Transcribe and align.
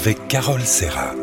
avec 0.00 0.28
Carole 0.28 0.62
Serra. 0.62 1.14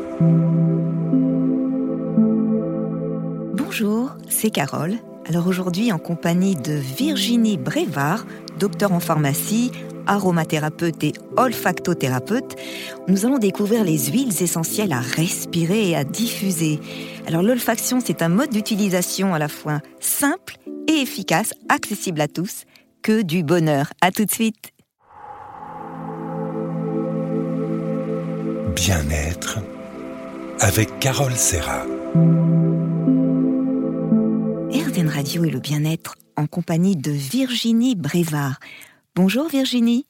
Bonjour, 3.56 4.12
c'est 4.30 4.52
Carole. 4.52 4.98
Alors 5.28 5.48
aujourd'hui, 5.48 5.92
en 5.92 5.98
compagnie 5.98 6.56
de 6.56 6.74
Virginie 6.74 7.58
Brévard, 7.58 8.28
docteur 8.60 8.92
en 8.92 9.00
pharmacie, 9.00 9.72
aromathérapeute 10.06 11.04
et 11.04 11.14
olfactothérapeute, 11.38 12.56
nous 13.08 13.26
allons 13.26 13.40
découvrir 13.40 13.84
les 13.84 14.12
huiles 14.12 14.44
essentielles 14.44 14.94
à 14.94 15.00
respirer 15.00 15.90
et 15.90 15.96
à 15.96 16.04
diffuser. 16.04 16.80
Alors 17.26 17.42
l'olfaction, 17.42 18.00
c'est 18.00 18.22
un 18.22 18.30
mode 18.30 18.52
d'utilisation 18.52 19.34
à 19.34 19.40
la 19.40 19.48
fois 19.48 19.82
simple 20.00 20.58
et 20.88 21.02
efficace, 21.02 21.52
accessible 21.68 22.22
à 22.22 22.28
tous, 22.28 22.66
que 23.02 23.24
du 23.24 23.42
bonheur. 23.42 23.92
À 24.02 24.12
tout 24.12 24.26
de 24.26 24.32
suite. 24.32 24.72
Bien-être 28.78 29.58
avec 30.60 31.00
Carole 31.00 31.36
Serra. 31.36 31.82
RZN 34.72 35.10
Radio 35.10 35.46
et 35.46 35.50
le 35.50 35.60
bien-être 35.60 36.14
en 36.36 36.46
compagnie 36.46 36.96
de 36.96 37.10
Virginie 37.10 37.96
Brévard. 37.96 38.60
Bonjour 39.16 39.50
Virginie. 39.50 40.06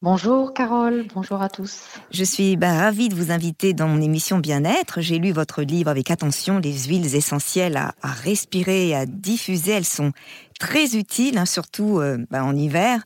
Bonjour 0.00 0.54
Carole, 0.54 1.06
bonjour 1.14 1.42
à 1.42 1.50
tous. 1.50 1.82
Je 2.10 2.24
suis 2.24 2.56
bah, 2.56 2.78
ravie 2.78 3.10
de 3.10 3.14
vous 3.14 3.30
inviter 3.30 3.74
dans 3.74 3.88
mon 3.88 4.00
émission 4.00 4.38
Bien-être. 4.38 5.00
J'ai 5.00 5.18
lu 5.18 5.32
votre 5.32 5.62
livre 5.62 5.90
avec 5.90 6.10
attention, 6.10 6.58
Les 6.58 6.84
huiles 6.84 7.14
essentielles 7.14 7.76
à, 7.76 7.94
respirer 8.02 8.88
et 8.88 8.94
à 8.94 9.04
diffuser. 9.04 9.72
Elles 9.72 9.84
sont 9.84 10.12
très 10.58 10.96
utiles, 10.96 11.38
hein, 11.38 11.46
surtout 11.46 12.00
euh, 12.00 12.18
bah, 12.30 12.44
en 12.44 12.56
hiver. 12.56 13.02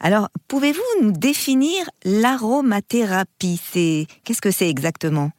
Alors, 0.00 0.28
pouvez-vous 0.48 0.82
nous 1.02 1.12
définir 1.12 1.88
l'aromathérapie? 2.04 3.60
C'est 3.62 4.06
Qu'est-ce 4.24 4.40
que 4.40 4.50
c'est 4.50 4.68
exactement? 4.68 5.30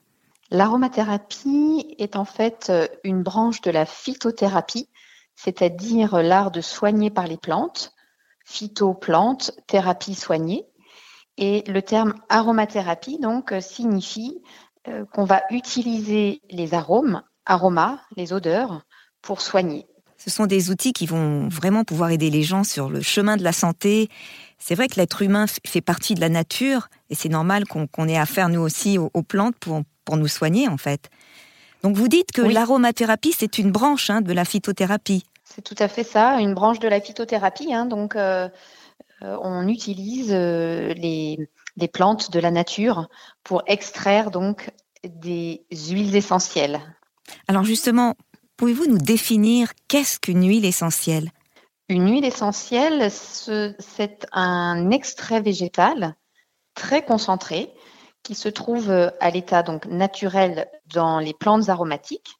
L'aromathérapie 0.51 1.95
est 1.97 2.15
en 2.15 2.25
fait 2.25 2.67
euh, 2.69 2.87
une 3.03 3.23
branche 3.23 3.61
de 3.61 3.71
la 3.71 3.85
phytothérapie, 3.85 4.89
c'est-à-dire 5.35 6.21
l'art 6.21 6.51
de 6.51 6.61
soigner 6.61 7.09
par 7.09 7.27
les 7.27 7.37
plantes. 7.37 7.93
Phytoplante, 8.45 9.51
thérapie 9.67 10.13
soignée. 10.13 10.65
Et 11.37 11.63
le 11.67 11.81
terme 11.81 12.13
aromathérapie 12.29 13.19
donc 13.19 13.51
euh, 13.51 13.61
signifie 13.61 14.41
qu'on 15.13 15.23
va 15.23 15.41
utiliser 15.49 16.43
les 16.51 16.75
arômes, 16.75 17.23
aromas, 17.47 18.01
les 18.15 18.33
odeurs, 18.33 18.83
pour 19.23 19.41
soigner. 19.41 19.87
Ce 20.25 20.31
sont 20.31 20.47
des 20.47 20.71
outils 20.71 20.91
qui 20.91 21.05
vont 21.05 21.47
vraiment 21.49 21.83
pouvoir 21.83 22.09
aider 22.09 22.31
les 22.31 22.41
gens 22.41 22.63
sur 22.63 22.89
le 22.89 22.99
chemin 23.01 23.37
de 23.37 23.43
la 23.43 23.51
santé. 23.51 24.09
C'est 24.57 24.73
vrai 24.73 24.87
que 24.87 24.95
l'être 24.95 25.21
humain 25.21 25.45
fait 25.67 25.81
partie 25.81 26.15
de 26.15 26.19
la 26.19 26.29
nature 26.29 26.87
et 27.11 27.15
c'est 27.15 27.29
normal 27.29 27.65
qu'on 27.65 28.07
ait 28.07 28.17
affaire 28.17 28.49
nous 28.49 28.61
aussi 28.61 28.97
aux, 28.97 29.09
plantes 29.21 29.55
pour, 29.59 29.83
pour 30.03 30.17
nous 30.17 30.27
soigner 30.27 30.67
en 30.67 30.77
fait. 30.77 31.11
Donc 31.83 31.95
vous 31.95 32.07
dites 32.07 32.31
que 32.31 32.41
l'aromathérapie 32.41 33.35
c'est 33.37 33.59
une 33.59 33.71
branche 33.71 34.09
hein, 34.09 34.21
de 34.21 34.33
la 34.33 34.45
phytothérapie. 34.45 35.25
C'est 35.43 35.61
tout 35.61 35.75
à 35.77 35.87
fait 35.87 36.03
ça, 36.03 36.39
une 36.39 36.55
branche 36.55 36.79
de 36.79 36.87
la 36.87 36.99
phytothérapie. 36.99 37.71
Hein, 37.71 37.85
donc 37.85 38.15
euh, 38.15 38.49
euh, 39.21 39.37
on 39.43 39.67
utilise 39.67 40.31
euh, 40.31 40.91
les, 40.95 41.47
plantes 41.93 42.31
de 42.31 42.39
la 42.39 42.49
nature 42.49 43.09
pour 43.43 43.61
extraire 43.67 44.31
donc 44.31 44.71
des 45.03 45.67
huiles 45.71 46.15
essentielles. 46.15 46.81
Alors 47.47 47.63
justement, 47.63 48.15
pouvez-vous 48.57 48.87
nous 48.87 48.97
définir 48.97 49.71
qu'est-ce 49.87 50.19
qu'une 50.19 50.47
huile 50.47 50.65
essentielle? 50.65 51.31
Une 51.89 52.09
huile 52.09 52.25
essentielle, 52.25 53.11
c'est 53.11 54.25
un 54.31 54.89
extrait 54.91 55.41
végétal 55.41 56.15
très 56.73 57.05
concentré 57.05 57.71
qui 58.23 58.33
se 58.33 58.49
trouve 58.49 58.89
à 58.89 59.29
l'état 59.29 59.61
donc 59.61 59.85
naturel 59.85 60.67
dans 60.93 61.19
les 61.19 61.33
plantes 61.33 61.69
aromatiques 61.69 62.35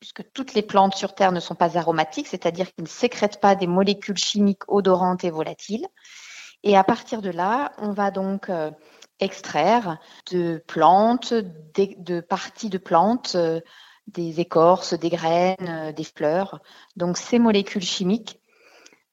puisque 0.00 0.24
toutes 0.32 0.54
les 0.54 0.62
plantes 0.62 0.94
sur 0.96 1.14
Terre 1.14 1.30
ne 1.30 1.40
sont 1.40 1.54
pas 1.54 1.76
aromatiques, 1.76 2.26
c'est-à-dire 2.26 2.72
qu'ils 2.72 2.84
ne 2.84 2.88
sécrètent 2.88 3.40
pas 3.40 3.54
des 3.54 3.66
molécules 3.66 4.16
chimiques 4.16 4.66
odorantes 4.66 5.24
et 5.24 5.30
volatiles. 5.30 5.86
Et 6.62 6.76
à 6.76 6.84
partir 6.84 7.22
de 7.22 7.30
là, 7.30 7.72
on 7.78 7.92
va 7.92 8.10
donc 8.10 8.48
euh, 8.48 8.70
extraire 9.20 9.98
de 10.30 10.62
plantes, 10.66 11.34
de, 11.34 12.20
parties 12.20 12.70
de 12.70 12.78
plantes, 12.78 13.32
euh, 13.34 13.60
des 14.12 14.40
écorces, 14.40 14.94
des 14.94 15.10
graines, 15.10 15.56
euh, 15.68 15.92
des 15.92 16.04
fleurs. 16.04 16.60
Donc 16.96 17.16
ces 17.16 17.38
molécules 17.38 17.82
chimiques 17.82 18.40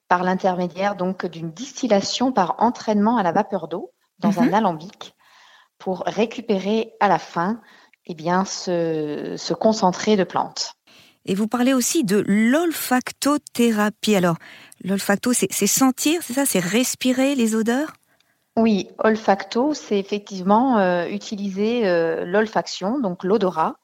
par 0.08 0.24
l'intermédiaire 0.24 0.96
donc 0.96 1.25
d'une 1.25 1.52
distillation 1.52 2.31
par 2.31 2.56
entraînement 2.59 3.18
à 3.18 3.24
la 3.24 3.31
vapeur 3.31 3.68
d'eau 3.68 3.91
dans 4.19 4.40
un 4.40 4.46
mhm. 4.46 4.53
alambic 4.53 5.16
pour 5.78 6.03
récupérer 6.06 6.94
à 7.00 7.08
la 7.08 7.19
fin 7.19 7.62
eh 8.08 8.16
bien, 8.16 8.46
ce, 8.46 9.35
ce 9.38 9.53
concentré 9.53 10.16
de 10.16 10.24
plantes. 10.24 10.74
Et 11.25 11.35
vous 11.35 11.47
parlez 11.47 11.74
aussi 11.74 12.06
de 12.06 12.24
l'olfactothérapie. 12.25 14.16
Alors, 14.16 14.38
l'olfacto, 14.84 15.34
c'est 15.34 15.68
sentir, 15.68 16.22
c'est 16.24 16.34
ça? 16.34 16.46
C'est 16.46 16.59
respirer 16.59 17.35
les 17.35 17.53
odeurs? 17.53 17.94
Oui, 18.56 18.90
olfacto, 18.97 19.74
c'est 19.74 20.00
effectivement 20.00 20.79
euh, 20.79 21.06
utiliser 21.08 21.85
euh, 21.85 22.25
l'olfaction, 22.25 22.97
donc 23.00 23.24
l'odorat, 23.24 23.75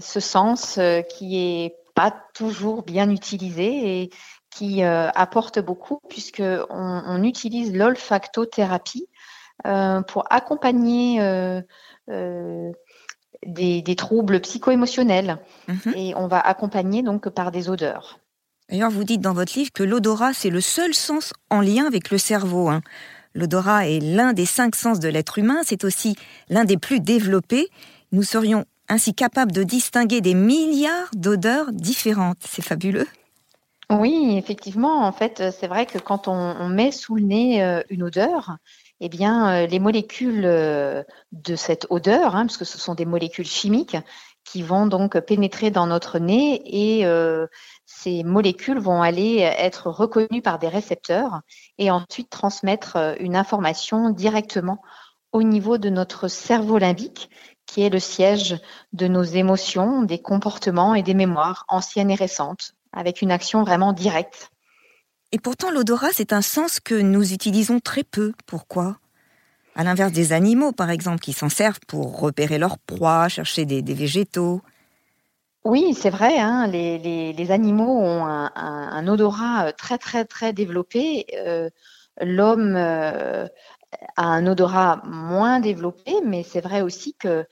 ce 0.00 0.20
sens 0.20 0.78
qui 1.08 1.38
est 1.38 1.76
pas 1.94 2.14
toujours 2.34 2.82
bien 2.82 3.10
utilisé 3.10 4.02
et 4.02 4.10
qui 4.50 4.82
apporte 4.82 5.58
beaucoup 5.58 5.98
puisque 6.08 6.42
on 6.70 7.22
utilise 7.22 7.74
l'olfactothérapie 7.74 9.08
pour 9.64 10.24
accompagner 10.30 11.20
des, 13.46 13.96
troubles 13.96 14.40
psycho-émotionnels 14.40 15.38
mhm. 15.68 15.92
et 15.94 16.14
on 16.14 16.26
va 16.26 16.40
accompagner 16.40 17.02
donc 17.02 17.28
par 17.28 17.50
des 17.50 17.68
odeurs. 17.68 18.18
D'ailleurs, 18.68 18.90
vous 18.90 19.04
dites 19.04 19.20
dans 19.20 19.34
votre 19.34 19.58
livre 19.58 19.72
que 19.72 19.82
l'odorat, 19.82 20.32
c'est 20.32 20.50
le 20.50 20.60
seul 20.60 20.94
sens 20.94 21.32
en 21.50 21.60
lien 21.60 21.86
avec 21.86 22.10
le 22.10 22.18
cerveau. 22.18 22.68
Hein. 22.68 22.80
L'odorat 23.34 23.88
est 23.88 24.00
l'un 24.00 24.32
des 24.32 24.46
cinq 24.46 24.76
sens 24.76 25.00
de 25.00 25.08
l'être 25.08 25.38
humain, 25.38 25.60
c'est 25.64 25.84
aussi 25.84 26.16
l'un 26.48 26.64
des 26.64 26.78
plus 26.78 27.00
développés. 27.00 27.68
Nous 28.12 28.22
serions 28.22 28.64
ainsi 28.92 29.14
capables 29.14 29.52
de 29.52 29.62
distinguer 29.62 30.20
des 30.20 30.34
milliards 30.34 31.10
d'odeurs 31.14 31.72
différentes. 31.72 32.38
C'est 32.40 32.62
fabuleux. 32.62 33.08
Oui, 33.90 34.36
effectivement, 34.38 35.04
en 35.04 35.12
fait, 35.12 35.42
c'est 35.58 35.66
vrai 35.66 35.86
que 35.86 35.98
quand 35.98 36.28
on, 36.28 36.68
met 36.68 36.92
sous 36.92 37.16
le 37.16 37.22
nez 37.22 37.62
euh, 37.62 37.82
une 37.90 38.02
odeur, 38.04 38.56
eh 39.04 39.08
bien, 39.08 39.52
euh, 39.52 39.66
les 39.66 39.80
molécules 39.80 40.44
euh, 40.44 41.02
de 41.32 41.56
cette 41.56 41.88
odeur, 41.90 42.36
hein, 42.36 42.46
parce 42.46 42.56
que 42.56 42.64
ce 42.64 42.78
sont 42.78 42.94
des 42.94 43.04
molécules 43.04 43.46
chimiques, 43.46 43.96
qui 44.44 44.62
vont 44.62 44.86
donc 44.86 45.18
pénétrer 45.20 45.72
dans 45.72 45.88
notre 45.88 46.20
nez 46.20 46.62
et 46.64 47.04
euh, 47.04 47.46
ces 47.84 48.22
molécules 48.22 48.78
vont 48.78 49.02
aller 49.02 49.38
être 49.38 49.90
reconnues 49.90 50.42
par 50.42 50.58
des 50.58 50.68
récepteurs 50.68 51.40
et 51.78 51.90
ensuite 51.90 52.30
transmettre 52.30 53.16
une 53.20 53.36
information 53.36 54.10
directement 54.10 54.82
au 55.32 55.42
niveau 55.42 55.78
de 55.78 55.90
notre 55.90 56.28
cerveau 56.28 56.78
limbique, 56.78 57.30
qui 57.72 57.82
est 57.82 57.88
le 57.88 58.00
siège 58.00 58.58
de 58.92 59.08
nos 59.08 59.22
émotions, 59.22 60.02
des 60.02 60.20
comportements 60.20 60.94
et 60.94 61.02
des 61.02 61.14
mémoires 61.14 61.64
anciennes 61.68 62.10
et 62.10 62.14
récentes, 62.14 62.74
avec 62.92 63.22
une 63.22 63.30
action 63.30 63.62
vraiment 63.62 63.94
directe. 63.94 64.50
Et 65.32 65.38
pourtant, 65.38 65.70
l'odorat, 65.70 66.10
c'est 66.12 66.34
un 66.34 66.42
sens 66.42 66.80
que 66.80 66.94
nous 66.94 67.32
utilisons 67.32 67.80
très 67.80 68.04
peu. 68.04 68.32
Pourquoi? 68.46 68.98
À 69.74 69.84
l'inverse 69.84 70.12
des 70.12 70.34
animaux, 70.34 70.72
par 70.72 70.90
exemple, 70.90 71.20
qui 71.20 71.32
s'en 71.32 71.48
servent 71.48 71.80
pour 71.88 72.20
repérer 72.20 72.58
leur 72.58 72.76
proie, 72.76 73.28
chercher 73.28 73.64
des, 73.64 73.80
végétaux. 73.94 74.60
Oui, 75.64 75.94
c'est 75.94 76.10
vrai. 76.10 76.38
Hein, 76.38 76.66
les, 76.66 77.50
animaux 77.50 78.00
ont 78.00 78.26
un, 78.26 79.08
odorat 79.08 79.68
euh, 79.68 79.72
très, 79.72 79.96
très, 79.96 80.26
très 80.26 80.52
développé. 80.52 81.24
Euh, 81.38 81.70
l'homme 82.20 82.74
euh, 82.76 83.46
a 84.16 84.24
un 84.24 84.46
odorat 84.46 85.02
moins 85.04 85.60
développé, 85.60 86.14
mais 86.24 86.42
c'est 86.42 86.60
vrai 86.60 86.82
aussi 86.82 87.14
que 87.14 87.46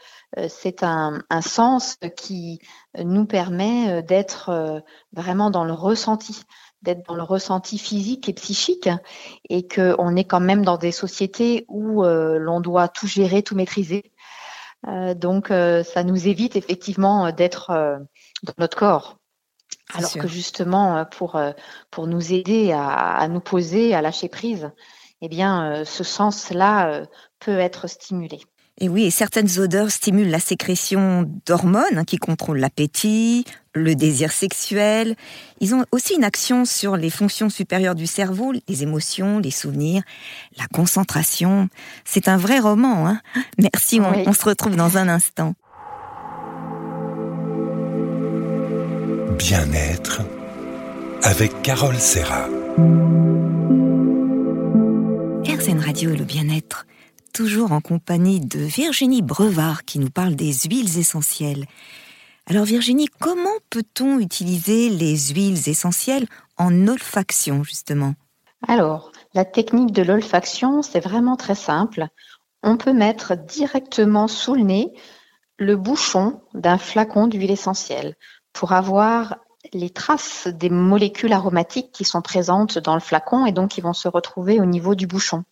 c'est 0.48 0.82
un, 0.82 1.20
sens 1.40 1.96
qui 2.16 2.60
nous 2.98 3.26
permet 3.26 4.02
d'être 4.02 4.82
vraiment 5.12 5.50
dans 5.50 5.64
le 5.64 5.72
ressenti 5.72 6.44
d'être 6.82 7.06
dans 7.06 7.14
le 7.14 7.22
ressenti 7.22 7.78
physique 7.78 8.28
et 8.28 8.32
psychique 8.32 8.88
et 9.48 9.66
qu'on 9.66 10.16
est 10.16 10.25
quand 10.25 10.40
même 10.40 10.64
dans 10.64 10.78
des 10.78 10.92
sociétés 10.92 11.64
où 11.69 12.04
euh, 12.04 12.38
l'on 12.38 12.60
doit 12.60 12.88
tout 12.88 13.06
gérer, 13.06 13.42
tout 13.42 13.54
maîtriser. 13.54 14.12
Euh, 14.88 15.14
donc, 15.14 15.50
euh, 15.50 15.82
ça 15.82 16.04
nous 16.04 16.26
évite 16.26 16.56
effectivement 16.56 17.32
d'être 17.32 17.70
dans 18.42 18.54
notre 18.58 18.76
corps. 18.76 19.19
Alors 19.92 20.12
que 20.12 20.28
justement, 20.28 21.04
pour, 21.04 21.40
pour 21.90 22.06
nous 22.06 22.32
aider 22.32 22.70
à, 22.70 22.87
à, 22.87 23.26
nous 23.26 23.40
poser, 23.40 23.92
à 23.92 24.00
lâcher 24.00 24.28
prise, 24.28 24.70
eh 25.22 25.28
bien, 25.28 25.84
ce 25.84 26.05
sens-là 26.05 27.02
peut 27.38 27.58
être 27.58 27.88
stimulé. 27.88 28.40
Et 28.82 28.88
oui, 28.88 29.05
et 29.05 29.11
certaines 29.11 29.58
odeurs 29.58 29.90
stimulent 29.90 30.31
la 30.31 30.40
sécrétion 30.40 31.31
d'hormones 31.44 31.99
hein, 31.99 32.05
qui 32.05 32.17
contrôlent 32.17 32.61
l'appétit, 32.61 33.44
le 33.75 33.94
désir 33.94 34.32
sexuel. 34.32 35.17
Ils 35.61 35.75
ont 35.75 35.84
aussi 35.93 36.14
une 36.14 36.25
action 36.25 36.64
sur 36.64 36.96
les 36.96 37.11
fonctions 37.11 37.50
supérieures 37.50 37.94
du 37.94 38.06
cerveau, 38.06 38.52
les 38.52 38.82
émotions, 38.82 39.38
les 39.38 39.50
souvenirs, 39.50 40.02
la 40.56 40.67
concentration. 40.72 41.69
C'est 42.06 42.26
un 42.26 42.38
vrai 42.38 42.58
roman. 42.58 43.06
Hein 43.06 43.20
Merci, 43.58 44.00
on, 44.00 44.28
on 44.28 44.32
se 44.32 44.46
retrouve 44.46 44.76
dans 44.76 44.96
un 44.96 45.08
instant. 45.08 45.52
Bien-être 49.37 50.23
avec 51.23 51.61
Carole 51.61 51.99
Serra. 51.99 52.49
RZN 55.60 55.80
Radio 55.80 56.12
et 56.12 56.16
le 56.16 56.24
bien-être 56.24 56.86
toujours 57.34 57.72
en 57.72 57.82
compagnie 57.82 58.40
de 58.40 58.60
Virginie 58.60 59.20
Brevard 59.20 59.84
qui 59.84 59.98
nous 59.98 60.08
parle 60.08 60.34
des 60.34 60.54
huiles 60.54 60.98
essentielles. 60.98 61.66
Alors 62.46 62.64
Virginie, 62.64 63.08
comment 63.20 63.58
peut-on 63.68 64.20
utiliser 64.20 64.88
les 64.88 65.18
huiles 65.18 65.68
essentielles 65.68 66.26
en 66.56 66.88
olfaction 66.88 67.62
justement? 67.62 68.14
Alors, 68.68 69.12
la 69.34 69.44
technique 69.44 69.92
de 69.92 70.00
l'olfaction, 70.00 70.80
c'est 70.80 71.00
vraiment 71.00 71.36
très 71.36 71.54
simple. 71.54 72.06
On 72.62 72.78
peut 72.78 72.94
mettre 72.94 73.36
directement 73.36 74.28
sous 74.28 74.54
le 74.54 74.62
nez 74.62 74.94
le 75.58 75.76
bouchon 75.76 76.40
d'un 76.54 76.78
flacon 76.78 77.26
d'huile 77.26 77.50
essentielle 77.50 78.16
pour 78.54 78.72
avoir 78.72 79.36
les 79.72 79.90
traces 79.90 80.48
des 80.48 80.70
molécules 80.70 81.32
aromatiques 81.32 81.92
qui 81.92 82.04
sont 82.04 82.22
présentes 82.22 82.78
dans 82.78 82.94
le 82.94 83.00
flacon 83.00 83.46
et 83.46 83.52
donc 83.52 83.70
qui 83.70 83.80
vont 83.80 83.92
se 83.92 84.08
retrouver 84.08 84.60
au 84.60 84.64
niveau 84.64 84.94
du 84.94 85.06
bouchon. 85.06 85.44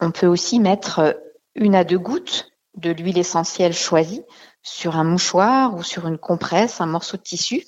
On 0.00 0.10
peut 0.10 0.26
aussi 0.26 0.60
mettre 0.60 0.98
euh, 1.00 1.12
une 1.54 1.74
à 1.74 1.84
deux 1.84 1.98
gouttes 1.98 2.50
de 2.76 2.90
l'huile 2.90 3.18
essentielle 3.18 3.72
choisie 3.72 4.22
sur 4.62 4.96
un 4.96 5.04
mouchoir 5.04 5.74
ou 5.74 5.82
sur 5.82 6.06
une 6.06 6.18
compresse, 6.18 6.80
un 6.80 6.86
morceau 6.86 7.16
de 7.16 7.22
tissu, 7.22 7.64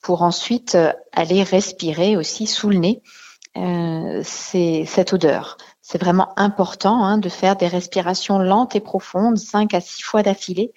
pour 0.00 0.22
ensuite 0.22 0.74
euh, 0.74 0.92
aller 1.12 1.42
respirer 1.42 2.16
aussi 2.16 2.46
sous 2.46 2.68
le 2.68 2.78
nez 2.78 3.02
euh, 3.56 4.22
cette 4.24 5.12
odeur. 5.12 5.56
C'est 5.82 6.00
vraiment 6.00 6.32
important 6.36 7.04
hein, 7.04 7.18
de 7.18 7.28
faire 7.28 7.56
des 7.56 7.68
respirations 7.68 8.38
lentes 8.38 8.74
et 8.74 8.80
profondes, 8.80 9.38
5 9.38 9.74
à 9.74 9.80
6 9.80 10.02
fois 10.02 10.22
d'affilée, 10.22 10.72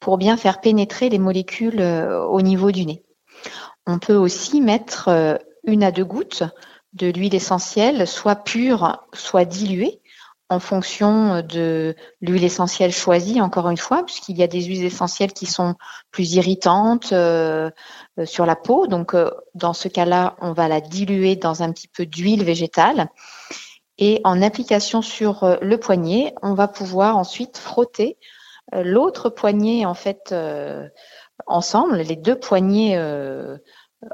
pour 0.00 0.18
bien 0.18 0.36
faire 0.36 0.60
pénétrer 0.60 1.08
les 1.08 1.18
molécules 1.18 1.80
au 1.80 2.42
niveau 2.42 2.70
du 2.70 2.84
nez. 2.84 3.05
On 3.86 3.98
peut 3.98 4.16
aussi 4.16 4.60
mettre 4.60 5.40
une 5.64 5.84
à 5.84 5.92
deux 5.92 6.04
gouttes 6.04 6.42
de 6.92 7.08
l'huile 7.08 7.34
essentielle, 7.34 8.06
soit 8.06 8.36
pure, 8.36 9.06
soit 9.12 9.44
diluée, 9.44 10.00
en 10.48 10.60
fonction 10.60 11.42
de 11.42 11.96
l'huile 12.20 12.44
essentielle 12.44 12.92
choisie, 12.92 13.40
encore 13.40 13.68
une 13.68 13.76
fois, 13.76 14.04
puisqu'il 14.04 14.36
y 14.36 14.44
a 14.44 14.46
des 14.46 14.62
huiles 14.62 14.84
essentielles 14.84 15.32
qui 15.32 15.46
sont 15.46 15.74
plus 16.12 16.34
irritantes 16.34 17.12
euh, 17.12 17.70
euh, 18.18 18.26
sur 18.26 18.46
la 18.46 18.54
peau. 18.54 18.86
Donc, 18.86 19.14
euh, 19.14 19.30
dans 19.54 19.72
ce 19.72 19.88
cas-là, 19.88 20.36
on 20.40 20.52
va 20.52 20.68
la 20.68 20.80
diluer 20.80 21.34
dans 21.34 21.62
un 21.62 21.72
petit 21.72 21.88
peu 21.88 22.06
d'huile 22.06 22.44
végétale. 22.44 23.08
Et 23.98 24.20
en 24.24 24.40
application 24.40 25.02
sur 25.02 25.58
le 25.60 25.78
poignet, 25.78 26.34
on 26.42 26.54
va 26.54 26.68
pouvoir 26.68 27.16
ensuite 27.16 27.56
frotter 27.56 28.18
l'autre 28.70 29.30
poignet, 29.30 29.86
en 29.86 29.94
fait, 29.94 30.34
ensemble, 31.46 31.98
les 31.98 32.16
deux 32.16 32.38
poignets 32.38 32.98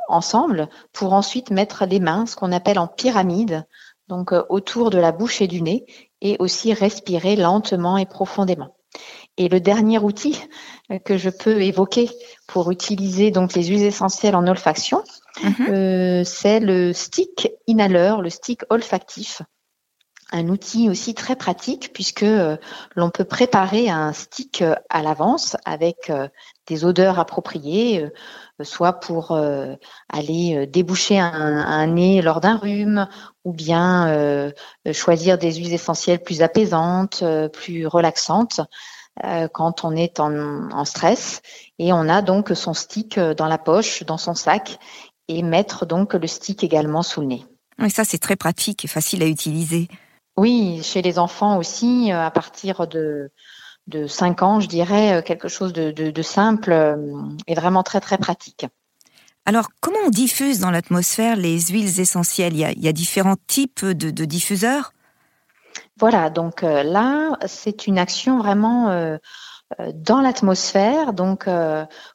ensemble, 0.08 0.69
pour 0.92 1.12
ensuite 1.12 1.50
mettre 1.50 1.84
les 1.86 2.00
mains, 2.00 2.26
ce 2.26 2.36
qu'on 2.36 2.52
appelle 2.52 2.78
en 2.78 2.86
pyramide, 2.86 3.66
donc 4.08 4.32
autour 4.48 4.90
de 4.90 4.98
la 4.98 5.12
bouche 5.12 5.40
et 5.40 5.48
du 5.48 5.62
nez, 5.62 5.86
et 6.20 6.36
aussi 6.38 6.72
respirer 6.72 7.36
lentement 7.36 7.96
et 7.96 8.06
profondément. 8.06 8.74
Et 9.36 9.48
le 9.48 9.60
dernier 9.60 9.98
outil 9.98 10.38
euh, 10.90 10.98
que 10.98 11.16
je 11.16 11.30
peux 11.30 11.62
évoquer 11.62 12.10
pour 12.46 12.70
utiliser 12.70 13.30
donc 13.30 13.54
les 13.54 13.64
huiles 13.64 13.82
essentielles 13.82 14.36
en 14.36 14.46
olfaction, 14.46 15.02
mhm. 15.42 15.66
euh, 15.68 16.25
c'est 16.25 16.60
le 16.60 16.92
stick 16.92 17.50
inhaleur, 17.66 18.20
le 18.20 18.30
stick 18.30 18.62
olfactif. 18.70 19.42
Un 20.32 20.49
outil 20.49 20.88
aussi 20.88 21.14
très 21.14 21.37
pratique 21.37 21.90
puisque 21.93 22.23
euh, 22.23 22.56
l'on 22.96 23.11
peut 23.11 23.25
préparer 23.25 23.90
un 23.90 24.12
stick 24.12 24.64
à 24.88 25.02
l'avance 25.02 25.56
avec 25.64 26.11
des 26.67 26.84
odeurs 26.84 27.19
appropriées, 27.19 28.08
soit 28.62 28.94
pour 28.94 29.37
aller 30.08 30.67
déboucher 30.67 31.19
un 31.19 31.87
nez 31.87 32.23
lors 32.23 32.40
d'un 32.40 32.56
rhume 32.56 33.08
ou 33.44 33.52
bien 33.52 34.08
euh, 34.87 34.93
choisir 34.93 35.38
des 35.38 35.55
huiles 35.55 35.73
essentielles 35.73 36.23
plus 36.23 36.43
apaisantes, 36.43 37.20
euh, 37.23 37.49
plus 37.49 37.87
relaxantes 37.87 38.61
euh, 39.25 39.49
quand 39.52 39.85
on 39.85 39.96
est 39.96 40.20
en, 40.20 40.85
stress. 40.85 41.43
Et 41.78 41.93
on 41.93 42.08
a 42.08 42.23
donc 42.23 42.52
son 42.55 42.75
stick 42.75 43.19
dans 43.19 43.49
la 43.49 43.58
poche, 43.58 44.05
dans 44.05 44.19
son 44.19 44.35
sac, 44.35 44.78
et 45.28 45.43
mettre 45.43 45.87
donc 45.87 46.14
le 46.14 46.26
stick 46.26 46.64
également 46.64 47.02
sous 47.02 47.20
le 47.20 47.26
nez. 47.26 47.46
Oui, 47.78 47.90
ça 47.90 48.05
c'est 48.05 48.19
très 48.19 48.37
pratique 48.37 48.85
et 48.85 48.88
facile 48.88 49.23
à 49.23 49.26
utiliser. 49.26 49.88
Oui, 50.37 50.81
chez 50.82 51.02
les 51.02 51.19
enfants 51.19 51.58
aussi, 51.58 52.11
à 52.11 52.31
partir 52.31 52.87
de, 52.87 53.31
de 53.87 54.06
5 54.06 54.43
ans, 54.43 54.61
je 54.61 54.69
dirais, 54.69 55.23
quelque 55.26 55.49
chose 55.49 55.73
de, 55.73 55.90
de 55.90 56.23
simple 56.23 56.73
et 57.46 57.55
vraiment 57.55 57.82
très 57.82 58.00
très 58.00 58.19
pratique. 58.19 58.67
Alors, 59.44 59.69
comment 59.81 59.99
on 60.06 60.11
diffuse 60.11 60.61
dans 60.61 60.70
l'atmosphère 60.70 61.34
les 61.37 61.58
huiles 61.61 62.00
essentielles? 62.00 62.55
Il 62.55 62.82
y, 62.84 62.88
a, 62.88 62.93
différents 62.93 63.37
types 63.49 63.84
de, 63.84 64.25
diffuseurs? 64.25 64.93
Voilà, 65.99 66.31
donc 66.31 66.62
euh, 66.62 66.85
là, 66.85 67.37
c'est 67.46 67.87
une 67.87 67.99
action 67.99 68.38
vraiment 68.38 68.90
euh, 68.90 69.17
euh, 69.81 69.90
dans 69.94 70.20
l'atmosphère. 70.20 71.12
Donc, 71.12 71.49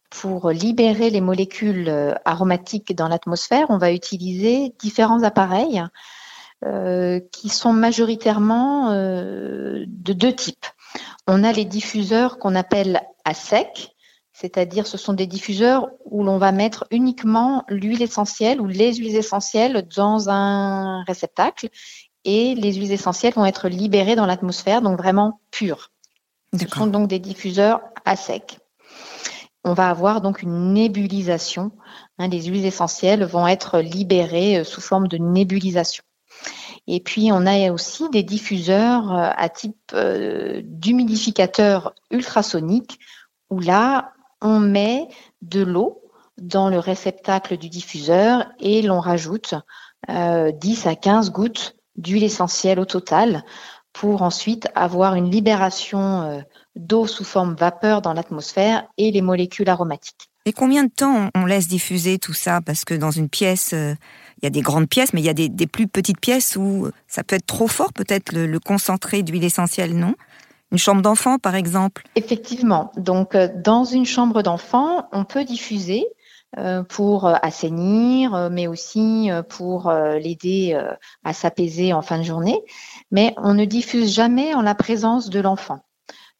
pour 0.09 0.51
libérer 0.51 1.09
les 1.09 1.21
molécules 1.21 2.17
aromatiques 2.23 2.95
dans 2.95 3.09
l'atmosphère, 3.09 3.65
on 3.69 3.77
va 3.77 3.91
utiliser 3.91 4.73
différents 4.79 5.23
appareils 5.23 5.83
qui 7.31 7.49
sont 7.49 7.73
majoritairement 7.73 8.91
de 8.91 10.13
deux 10.13 10.33
types. 10.33 10.65
On 11.27 11.43
a 11.43 11.51
les 11.51 11.65
diffuseurs 11.65 12.39
qu'on 12.39 12.55
appelle 12.55 13.01
à 13.25 13.33
sec, 13.33 13.95
c'est-à-dire 14.33 14.85
ce 14.85 14.97
sont 14.97 15.13
des 15.13 15.27
diffuseurs 15.27 15.89
où 16.05 16.23
l'on 16.23 16.37
va 16.37 16.51
mettre 16.51 16.85
uniquement 16.91 17.63
l'huile 17.69 18.01
essentielle 18.01 18.61
ou 18.61 18.67
les 18.67 18.93
huiles 18.93 19.15
essentielles 19.15 19.87
dans 19.95 20.29
un 20.29 21.03
réceptacle 21.03 21.69
et 22.23 22.53
les 22.55 22.73
huiles 22.73 22.91
essentielles 22.91 23.33
vont 23.33 23.45
être 23.45 23.67
libérées 23.67 24.15
dans 24.15 24.25
l'atmosphère, 24.25 24.81
donc 24.81 24.97
vraiment 24.97 25.39
pures. 25.49 25.91
Ce 26.53 26.67
sont 26.67 26.87
donc 26.87 27.07
des 27.07 27.19
diffuseurs 27.19 27.81
à 28.05 28.15
sec. 28.15 28.59
On 29.63 29.73
va 29.73 29.89
avoir 29.89 30.21
donc 30.21 30.43
une 30.43 30.73
nébulisation. 30.73 31.71
Hein, 32.19 32.27
les 32.27 32.43
huiles 32.43 32.65
essentielles 32.65 33.23
vont 33.23 33.47
être 33.47 33.79
libérées 33.79 34.59
euh, 34.59 34.63
sous 34.63 34.81
forme 34.81 35.07
de 35.07 35.17
nébulisation. 35.17 36.03
Et 36.87 37.01
puis, 37.01 37.31
on 37.33 37.45
a 37.45 37.69
aussi 37.71 38.09
des 38.09 38.23
diffuseurs 38.23 39.11
euh, 39.11 39.29
à 39.35 39.49
type 39.49 39.75
euh, 39.93 40.61
d'humidificateur 40.63 41.93
ultrasonique 42.11 42.99
où 43.49 43.59
là, 43.59 44.13
on 44.41 44.59
met 44.59 45.07
de 45.41 45.61
l'eau 45.61 46.01
dans 46.37 46.69
le 46.69 46.79
réceptacle 46.79 47.57
du 47.57 47.69
diffuseur 47.69 48.45
et 48.59 48.81
l'on 48.81 48.99
rajoute 48.99 49.55
10 50.07 50.11
euh, 50.11 50.89
à 50.89 50.95
15 50.95 51.31
gouttes 51.31 51.75
d'huile 51.95 52.23
essentielle 52.23 52.79
au 52.79 52.85
total 52.85 53.43
pour 53.91 54.21
ensuite 54.21 54.67
avoir 54.75 55.15
une 55.15 55.31
libération 55.31 56.43
d'eau 56.75 57.07
sous 57.07 57.23
forme 57.23 57.55
vapeur 57.55 58.03
dans 58.03 58.13
l'atmosphère 58.13 58.85
et 58.99 59.09
les 59.09 59.23
molécules 59.23 59.67
aromatiques. 59.67 60.29
Et 60.45 60.53
combien 60.53 60.83
de 60.83 60.91
temps 60.91 61.31
on 61.33 61.45
laisse 61.45 61.67
diffuser 61.67 62.19
tout 62.19 62.33
ça? 62.33 62.61
Parce 62.61 62.85
que 62.85 62.93
dans 62.93 63.09
une 63.09 63.27
pièce, 63.27 63.73
il 64.41 64.45
y 64.45 64.47
a 64.47 64.51
des 64.51 64.61
grandes 64.61 64.87
pièces, 64.87 65.13
mais 65.13 65.21
il 65.21 65.25
y 65.25 65.29
a 65.29 65.33
des, 65.33 65.67
plus 65.67 65.87
petites 65.87 66.19
pièces 66.19 66.55
où 66.55 66.89
ça 67.07 67.23
peut 67.23 67.35
être 67.35 67.45
trop 67.45 67.67
fort, 67.67 67.91
peut-être 67.93 68.33
le 68.33 68.59
concentré 68.59 69.23
d'huile 69.23 69.43
essentielle, 69.43 69.97
non? 69.97 70.13
Une 70.71 70.77
chambre 70.77 71.01
d'enfant, 71.01 71.39
par 71.39 71.55
exemple? 71.55 72.03
Effectivement. 72.15 72.91
Donc, 72.97 73.35
euh, 73.35 73.47
dans 73.55 73.85
une 73.85 74.05
chambre 74.05 74.41
d'enfant, 74.41 75.07
on 75.13 75.23
peut 75.23 75.45
diffuser 75.45 76.05
euh, 76.57 76.83
pour 76.83 77.25
euh, 77.25 77.35
assainir, 77.41 78.49
mais 78.51 78.67
aussi 78.67 79.29
pour 79.49 79.91
l'aider 79.91 80.79
à 81.23 81.33
s'apaiser 81.33 81.93
en 81.93 82.01
fin 82.01 82.17
de 82.17 82.23
journée. 82.23 82.59
Mais 83.11 83.33
on 83.37 83.53
ne 83.53 83.65
diffuse 83.65 84.13
jamais 84.13 84.53
en 84.53 84.61
la 84.61 84.75
présence 84.75 85.29
de 85.29 85.39
l'enfant 85.39 85.79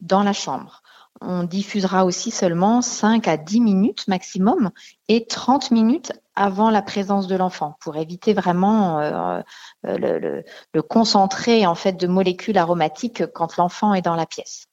dans 0.02 0.24
la 0.24 0.34
chambre. 0.34 0.82
On 1.22 1.44
diffusera 1.44 2.06
aussi 2.06 2.32
seulement 2.32 2.82
5 2.82 3.28
à 3.28 3.38
10 3.38 3.62
minutes 3.62 4.08
maximum 4.08 4.72
et 5.08 5.26
30 5.26 5.72
minutes 5.72 6.14
avant 6.36 6.70
la 6.70 6.84
présence 6.84 7.26
de 7.26 7.36
l'enfant 7.36 7.76
pour 7.82 7.98
éviter 7.98 8.34
vraiment 8.34 9.00
euh, 9.00 9.42
euh, 9.88 10.44
le, 10.74 10.82
concentré 10.84 11.66
en 11.66 11.74
fait 11.74 11.94
de 11.94 12.06
molécules 12.06 12.58
aromatiques 12.60 13.26
quand 13.34 13.58
l'enfant 13.58 13.96
est 13.96 14.04
dans 14.04 14.16
la 14.16 14.28
pièce. 14.28 14.68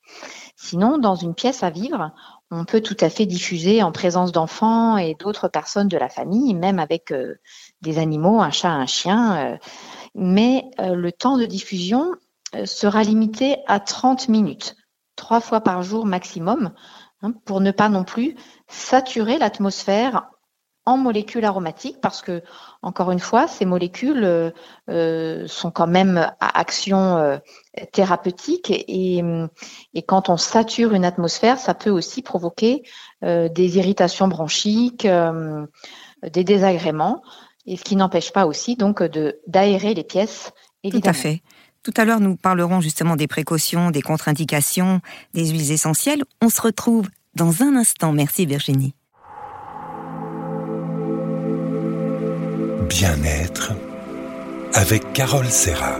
Sinon, 0.56 0.98
dans 0.98 1.14
une 1.14 1.34
pièce 1.34 1.62
à 1.62 1.70
vivre, 1.70 2.12
on 2.50 2.66
peut 2.66 2.82
tout 2.82 2.96
à 3.00 3.08
fait 3.08 3.24
diffuser 3.24 3.82
en 3.82 3.92
présence 3.92 4.30
d'enfants 4.30 4.98
et 4.98 5.14
d'autres 5.14 5.48
personnes 5.48 5.88
de 5.88 5.96
la 5.96 6.10
famille, 6.10 6.52
même 6.52 6.78
avec 6.78 7.10
euh, 7.10 7.36
des 7.80 7.98
animaux, 7.98 8.40
un 8.40 8.50
chat, 8.50 8.70
un 8.70 8.86
chien. 8.86 9.58
mais 10.14 10.64
le 10.78 11.10
temps 11.10 11.38
de 11.38 11.46
diffusion 11.46 12.12
sera 12.64 13.02
limité 13.02 13.56
à 13.66 13.80
30 13.80 14.28
minutes 14.28 14.76
trois 15.16 15.40
fois 15.40 15.60
par 15.60 15.82
jour 15.82 16.06
maximum, 16.06 16.72
hein, 17.22 17.32
pour 17.44 17.60
ne 17.60 17.70
pas 17.70 17.88
non 17.88 18.04
plus 18.04 18.36
saturer 18.68 19.38
l'atmosphère 19.38 20.30
en 20.86 20.98
molécules 20.98 21.44
aromatiques 21.44 22.00
parce 22.00 22.20
que, 22.20 22.42
encore 22.82 23.10
une 23.10 23.18
fois, 23.20 23.48
ces 23.48 23.64
molécules 23.64 24.24
euh, 24.24 24.50
euh, 24.90 25.46
sont 25.46 25.70
quand 25.70 25.86
même 25.86 26.30
à 26.40 26.58
action 26.58 27.16
euh, 27.16 27.38
thérapeutique 27.92 28.70
et, 28.70 29.22
et, 29.94 30.02
quand 30.02 30.28
on 30.28 30.36
sature 30.36 30.92
une 30.92 31.04
atmosphère, 31.04 31.58
ça 31.58 31.74
peut 31.74 31.90
aussi 31.90 32.22
provoquer 32.22 32.82
des 33.22 33.78
irritations 33.78 34.28
bronchiques, 34.28 35.08
des 36.22 36.44
désagréments, 36.44 37.22
et 37.66 37.76
ce 37.76 37.84
qui 37.84 37.96
n'empêche 37.96 38.32
pas 38.32 38.46
aussi 38.46 38.76
donc 38.76 39.02
de 39.02 39.40
d'aérer 39.46 39.94
les 39.94 40.04
pièces. 40.04 40.52
Évidemment. 40.82 41.02
Tout 41.02 41.08
à 41.08 41.12
fait. 41.14 41.42
Tout 41.84 41.92
à 41.98 42.06
l'heure, 42.06 42.20
nous 42.20 42.34
parlerons 42.34 42.80
justement 42.80 43.14
des 43.14 43.26
précautions, 43.26 43.90
des 43.90 44.00
contre-indications, 44.00 45.02
des 45.34 45.50
huiles 45.50 45.70
essentielles. 45.70 46.22
On 46.40 46.48
se 46.48 46.62
retrouve 46.62 47.10
dans 47.34 47.62
un 47.62 47.76
instant. 47.76 48.12
Merci 48.12 48.46
Virginie. 48.46 48.94
Bien-être 52.88 53.72
avec 54.72 55.12
Carole 55.12 55.50
Serra. 55.50 55.98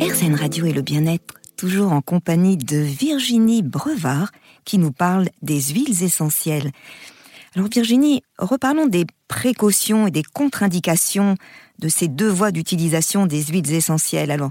RZN 0.00 0.34
Radio 0.34 0.66
et 0.66 0.72
le 0.72 0.82
bien-être, 0.82 1.34
toujours 1.56 1.92
en 1.92 2.02
compagnie 2.02 2.58
de 2.58 2.76
Virginie 2.76 3.62
Brevard, 3.62 4.32
qui 4.66 4.76
nous 4.76 4.92
parle 4.92 5.30
des 5.40 5.62
huiles 5.62 6.02
essentielles. 6.02 6.72
Alors 7.56 7.70
Virginie, 7.70 8.22
reparlons 8.38 8.84
des 8.84 9.06
précautions 9.28 10.06
et 10.06 10.10
des 10.10 10.22
contre-indications 10.22 11.36
de 11.78 11.88
ces 11.88 12.06
deux 12.06 12.28
voies 12.28 12.52
d'utilisation 12.52 13.24
des 13.24 13.42
huiles 13.44 13.72
essentielles. 13.72 14.30
Alors, 14.30 14.50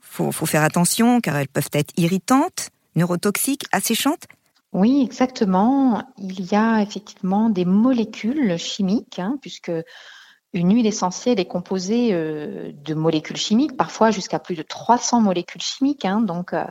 faut, 0.00 0.32
faut 0.32 0.46
faire 0.46 0.64
attention 0.64 1.20
car 1.20 1.36
elles 1.36 1.46
peuvent 1.46 1.70
être 1.72 1.92
irritantes, 1.96 2.70
neurotoxiques, 2.96 3.64
asséchantes 3.72 4.24
oui, 4.72 5.02
exactement. 5.02 6.04
Il 6.16 6.44
y 6.52 6.54
a 6.54 6.80
effectivement 6.80 7.50
des 7.50 7.64
molécules 7.64 8.56
chimiques, 8.56 9.18
hein, 9.18 9.36
puisque 9.40 9.72
une 10.52 10.72
huile 10.72 10.86
essentielle 10.86 11.40
est 11.40 11.46
composée 11.46 12.10
euh, 12.12 12.70
de 12.72 12.94
molécules 12.94 13.36
chimiques, 13.36 13.76
parfois 13.76 14.12
jusqu'à 14.12 14.38
plus 14.38 14.54
de 14.54 14.62
300 14.62 15.22
molécules 15.22 15.60
chimiques. 15.60 16.04
Hein. 16.04 16.20
donc, 16.20 16.52
euh, 16.52 16.64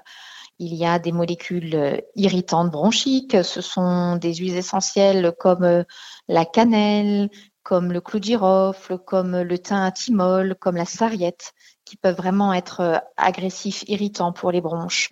il 0.60 0.76
y 0.76 0.86
a 0.86 1.00
des 1.00 1.12
molécules 1.12 1.76
euh, 1.76 1.98
irritantes 2.16 2.72
bronchiques. 2.72 3.38
Ce 3.44 3.62
sont 3.62 4.18
des 4.18 4.36
huiles 4.36 4.58
essentielles 4.58 5.34
comme 5.40 5.86
la 6.28 6.46
cannelle, 6.46 7.30
comme 7.64 7.92
le 7.92 8.02
clou 8.02 8.20
de 8.20 8.26
girofle, 8.26 8.98
comme 9.00 9.42
le 9.42 9.58
thym 9.58 9.78
à 9.78 9.92
thymol, 9.92 10.56
comme 10.56 10.76
la 10.76 10.86
sarriette, 10.86 11.54
qui 11.86 11.98
peuvent 11.98 12.18
vraiment 12.18 12.54
être 12.54 13.04
agressifs, 13.18 13.84
irritants 13.88 14.34
pour 14.34 14.52
les 14.52 14.62
bronches. 14.62 15.10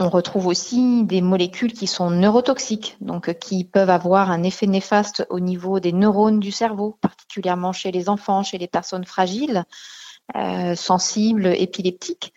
On 0.00 0.10
retrouve 0.10 0.46
aussi 0.46 1.02
des 1.04 1.20
molécules 1.20 1.72
qui 1.72 1.88
sont 1.88 2.10
neurotoxiques, 2.10 2.96
donc 3.00 3.28
euh, 3.28 3.32
qui 3.32 3.64
peuvent 3.64 3.90
avoir 3.90 4.30
un 4.30 4.44
effet 4.44 4.68
néfaste 4.68 5.26
au 5.28 5.40
niveau 5.40 5.80
des 5.80 5.92
neurones 5.92 6.38
du 6.38 6.52
cerveau, 6.52 6.96
particulièrement 7.00 7.72
chez 7.72 7.90
les 7.90 8.08
enfants, 8.08 8.44
chez 8.44 8.58
les 8.58 8.68
personnes 8.68 9.04
fragiles, 9.04 9.64
euh, 10.36 10.76
sensibles, 10.76 11.46
épileptiques. 11.46 12.32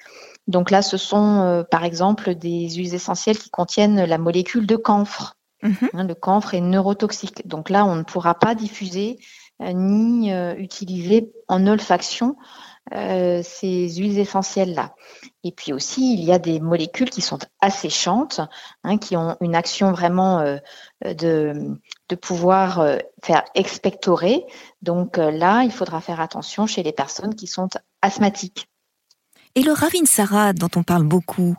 Donc 0.51 0.69
là, 0.69 0.81
ce 0.81 0.97
sont 0.97 1.41
euh, 1.41 1.63
par 1.63 1.83
exemple 1.83 2.35
des 2.35 2.69
huiles 2.69 2.93
essentielles 2.93 3.37
qui 3.37 3.49
contiennent 3.49 4.03
la 4.03 4.17
molécule 4.17 4.67
de 4.67 4.75
camphre. 4.75 5.35
Mhm. 5.63 5.89
Hein, 5.93 6.03
le 6.05 6.15
camphre 6.15 6.53
est 6.53 6.61
neurotoxique. 6.61 7.47
Donc 7.47 7.69
là, 7.69 7.85
on 7.85 7.95
ne 7.95 8.03
pourra 8.03 8.35
pas 8.35 8.55
diffuser 8.55 9.17
ni 9.59 10.33
utiliser 10.57 11.31
en 11.47 11.67
olfaction 11.67 12.35
euh, 12.93 13.41
ces 13.43 13.89
huiles 13.89 14.19
essentielles-là. 14.19 14.95
Et 15.43 15.51
puis 15.51 15.71
aussi, 15.71 16.13
il 16.15 16.23
y 16.25 16.33
a 16.33 16.39
des 16.39 16.59
molécules 16.59 17.09
qui 17.09 17.21
sont 17.21 17.37
asséchantes, 17.61 18.41
hein, 18.83 18.97
qui 18.97 19.15
ont 19.15 19.37
une 19.39 19.55
action 19.55 19.91
vraiment 19.91 20.39
euh, 20.39 20.57
de, 21.05 21.77
de, 22.09 22.15
pouvoir 22.15 22.79
euh, 22.79 22.97
faire 23.23 23.45
expectorer. 23.55 24.45
Donc 24.81 25.17
là, 25.17 25.61
il 25.63 25.71
faudra 25.71 26.01
faire 26.01 26.19
attention 26.19 26.65
chez 26.65 26.83
les 26.83 26.91
personnes 26.91 27.35
qui 27.35 27.47
sont 27.47 27.69
asthmatiques. 28.01 28.67
Et 29.55 29.63
le 29.63 29.73
Ravinsara, 29.73 30.53
dont 30.53 30.69
on 30.75 30.83
parle 30.83 31.03
beaucoup, 31.03 31.55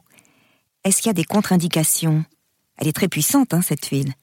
est-ce 0.84 1.02
qu'il 1.02 1.08
y 1.08 1.10
a 1.10 1.14
des 1.14 1.24
contre-indications? 1.24 2.24
Elle 2.78 2.88
est 2.88 2.96
très 2.96 3.08
puissante, 3.08 3.52
hein, 3.52 3.60
cette 3.60 3.84
huile. 3.86 4.14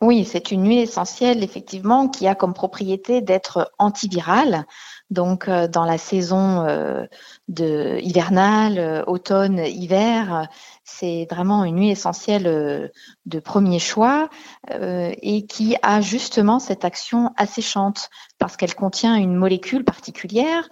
Oui, 0.00 0.24
c'est 0.24 0.52
une 0.52 0.68
huile 0.68 0.78
essentielle, 0.78 1.42
effectivement, 1.42 2.08
qui 2.08 2.28
a 2.28 2.36
comme 2.36 2.54
propriété 2.54 3.20
d'être 3.20 3.72
antivirale. 3.78 4.64
Donc, 5.10 5.48
euh, 5.48 5.66
dans 5.66 5.84
la 5.84 5.98
saison 5.98 6.64
euh, 6.68 7.06
hivernale, 7.48 8.78
euh, 8.78 9.02
automne, 9.08 9.58
hiver, 9.58 10.46
c'est 10.84 11.26
vraiment 11.28 11.64
une 11.64 11.80
huile 11.80 11.90
essentielle 11.90 12.92
de 13.26 13.40
premier 13.40 13.78
choix 13.78 14.30
et 14.70 15.44
qui 15.46 15.76
a 15.82 16.00
justement 16.00 16.60
cette 16.60 16.84
action 16.84 17.32
asséchante 17.36 18.08
parce 18.38 18.56
qu'elle 18.56 18.74
contient 18.74 19.14
une 19.16 19.34
molécule 19.34 19.84
particulière 19.84 20.68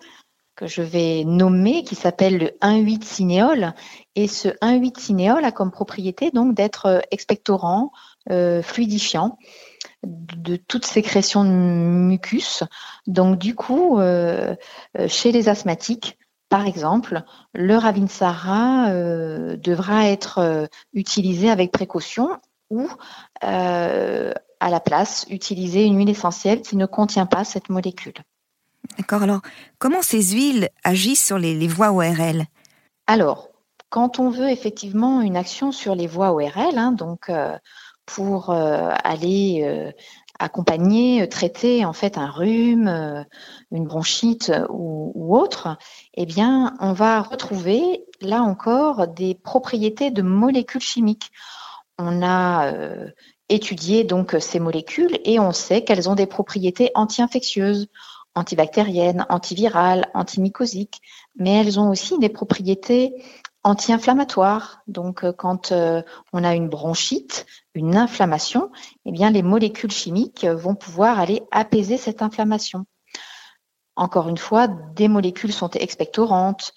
que 0.57 0.67
je 0.67 0.83
vais 0.83 1.25
nommer 1.25 1.85
qui 1.85 1.95
s'appelle 1.95 2.39
le 2.39 2.47
1,8-cinéol 2.63 3.75
et 4.15 4.27
ce 4.27 4.49
1,8-cinéol 4.49 5.45
a 5.45 5.53
comme 5.53 5.71
propriété 5.71 6.31
donc 6.31 6.55
d'être 6.55 7.03
expectorant, 7.11 7.93
fluidifiant 8.63 9.39
de 10.07 10.57
toute 10.57 10.87
sécrétion 10.87 11.45
de 11.45 11.51
mucus. 11.51 12.65
Donc 13.07 13.39
du 13.39 13.55
coup, 13.55 13.99
euh, 13.99 14.55
euh, 14.99 15.09
chez 15.09 15.33
les 15.33 15.49
asthmatiques, 15.49 16.19
par 16.49 16.67
exemple, 16.67 17.23
le 17.55 17.77
Ravinsara 17.77 18.91
euh, 18.91 19.57
devra 19.57 20.09
être 20.09 20.69
utilisé 20.93 21.51
avec 21.51 21.73
précaution 21.73 22.29
ou 22.71 22.89
à 23.43 24.71
la 24.71 24.81
place 24.81 25.27
utiliser 25.29 25.85
une 25.85 25.99
huile 25.99 26.09
essentielle 26.09 26.63
qui 26.63 26.77
ne 26.77 26.87
contient 26.87 27.27
pas 27.27 27.45
cette 27.45 27.69
molécule. 27.69 28.15
D'accord. 28.99 29.23
Alors, 29.23 29.41
comment 29.79 30.03
ces 30.03 30.23
huiles 30.23 30.69
agissent 30.85 31.25
sur 31.25 31.39
les, 31.39 31.69
voies 31.69 31.93
ORL 31.93 32.45
Alors, 33.07 33.49
quand 33.91 34.19
on 34.19 34.31
veut 34.31 34.51
effectivement 34.51 35.21
une 35.21 35.37
action 35.37 35.73
sur 35.73 35.95
les 35.95 36.07
voies 36.07 36.33
ORL, 36.33 36.77
hein, 36.77 36.93
donc 36.93 37.31
pour 38.07 38.51
euh, 38.51 38.91
aller 39.05 39.63
euh, 39.65 39.91
accompagner, 40.39 41.23
euh, 41.23 41.27
traiter 41.27 41.85
en 41.85 41.93
fait 41.93 42.17
un 42.17 42.31
rhume, 42.31 43.27
une 43.73 43.85
bronchite 43.85 44.53
ou, 44.71 45.13
ou, 45.15 45.37
autre, 45.37 45.77
eh 46.15 46.25
bien, 46.25 46.75
on 46.81 46.93
va 46.93 47.21
retrouver 47.21 48.07
là 48.21 48.43
encore 48.43 49.09
des 49.09 49.35
propriétés 49.35 50.11
de 50.11 50.23
molécules 50.23 50.81
chimiques. 50.81 51.31
On 51.99 52.23
a 52.23 52.73
étudié 53.49 54.05
donc 54.05 54.37
ces 54.39 54.61
molécules 54.61 55.19
et 55.25 55.41
on 55.41 55.53
sait 55.53 55.83
qu'elles 55.83 56.09
ont 56.11 56.15
des 56.15 56.27
propriétés 56.27 56.91
anti-infectieuses, 56.95 57.89
antibactériennes, 58.37 59.27
antivirales, 59.29 60.09
antimycosiques, 60.15 61.01
mais 61.37 61.61
elles 61.61 61.81
ont 61.81 61.91
aussi 61.91 62.19
des 62.19 62.29
propriétés 62.29 63.15
anti-inflammatoire. 63.65 64.83
Donc, 64.87 65.25
euh, 65.25 65.33
quand 65.33 65.73
euh, 65.73 66.03
on 66.33 66.45
a 66.45 66.55
une 66.55 66.69
bronchite, 66.69 67.47
une 67.75 67.97
inflammation, 67.97 68.71
eh 69.05 69.11
bien, 69.11 69.31
les 69.31 69.43
molécules 69.43 69.91
chimiques 69.91 70.45
vont 70.45 70.77
pouvoir 70.77 71.19
aller 71.19 71.43
apaiser 71.51 71.97
cette 71.97 72.23
inflammation. 72.23 72.87
Encore 73.97 74.29
une 74.29 74.39
fois, 74.39 74.69
des 74.69 75.09
molécules 75.09 75.53
sont 75.53 75.71
expectorantes, 75.71 76.75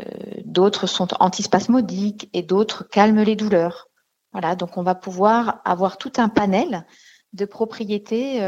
euh, 0.00 0.04
d'autres 0.44 0.86
sont 0.86 1.08
antispasmodiques 1.20 2.28
et 2.34 2.42
d'autres 2.42 2.86
calment 2.88 3.22
les 3.22 3.36
douleurs. 3.36 3.88
Voilà, 4.32 4.56
donc 4.56 4.76
on 4.76 4.82
va 4.82 4.94
pouvoir 4.94 5.60
avoir 5.64 5.96
tout 5.96 6.12
un 6.18 6.28
panel 6.28 6.86
de 7.32 7.44
propriétés 7.44 8.40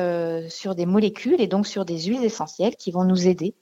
sur 0.48 0.74
des 0.74 0.86
molécules 0.86 1.40
et 1.40 1.46
donc 1.46 1.66
sur 1.66 1.84
des 1.84 2.00
huiles 2.00 2.24
essentielles 2.24 2.76
qui 2.76 2.90
vont 2.90 3.04
nous 3.04 3.28
aider 3.28 3.54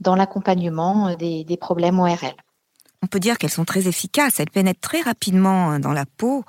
dans 0.00 0.14
l'accompagnement 0.14 1.16
des, 1.16 1.44
des 1.44 1.56
problèmes 1.56 1.98
ORL 1.98 2.34
on 3.02 3.06
peut 3.06 3.20
dire 3.20 3.36
qu'elles 3.36 3.50
sont 3.50 3.64
très 3.64 3.88
efficaces. 3.88 4.40
Elles 4.40 4.50
pénètrent 4.50 4.80
très 4.80 5.00
rapidement 5.00 5.70
hein, 5.70 5.80
dans 5.80 5.92
la 5.92 6.06
peau. 6.06 6.44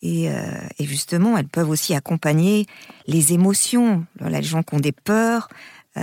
Et, 0.00 0.30
euh, 0.30 0.42
justement, 0.78 1.36
elles 1.36 1.48
peuvent 1.48 1.68
aussi 1.68 1.94
accompagner 1.94 2.66
les 3.06 3.32
émotions. 3.32 4.06
les 4.20 4.42
gens 4.42 4.62
qui 4.62 4.76
ont 4.76 4.80
des 4.80 4.92
peurs, 4.92 5.48
euh, 5.96 6.02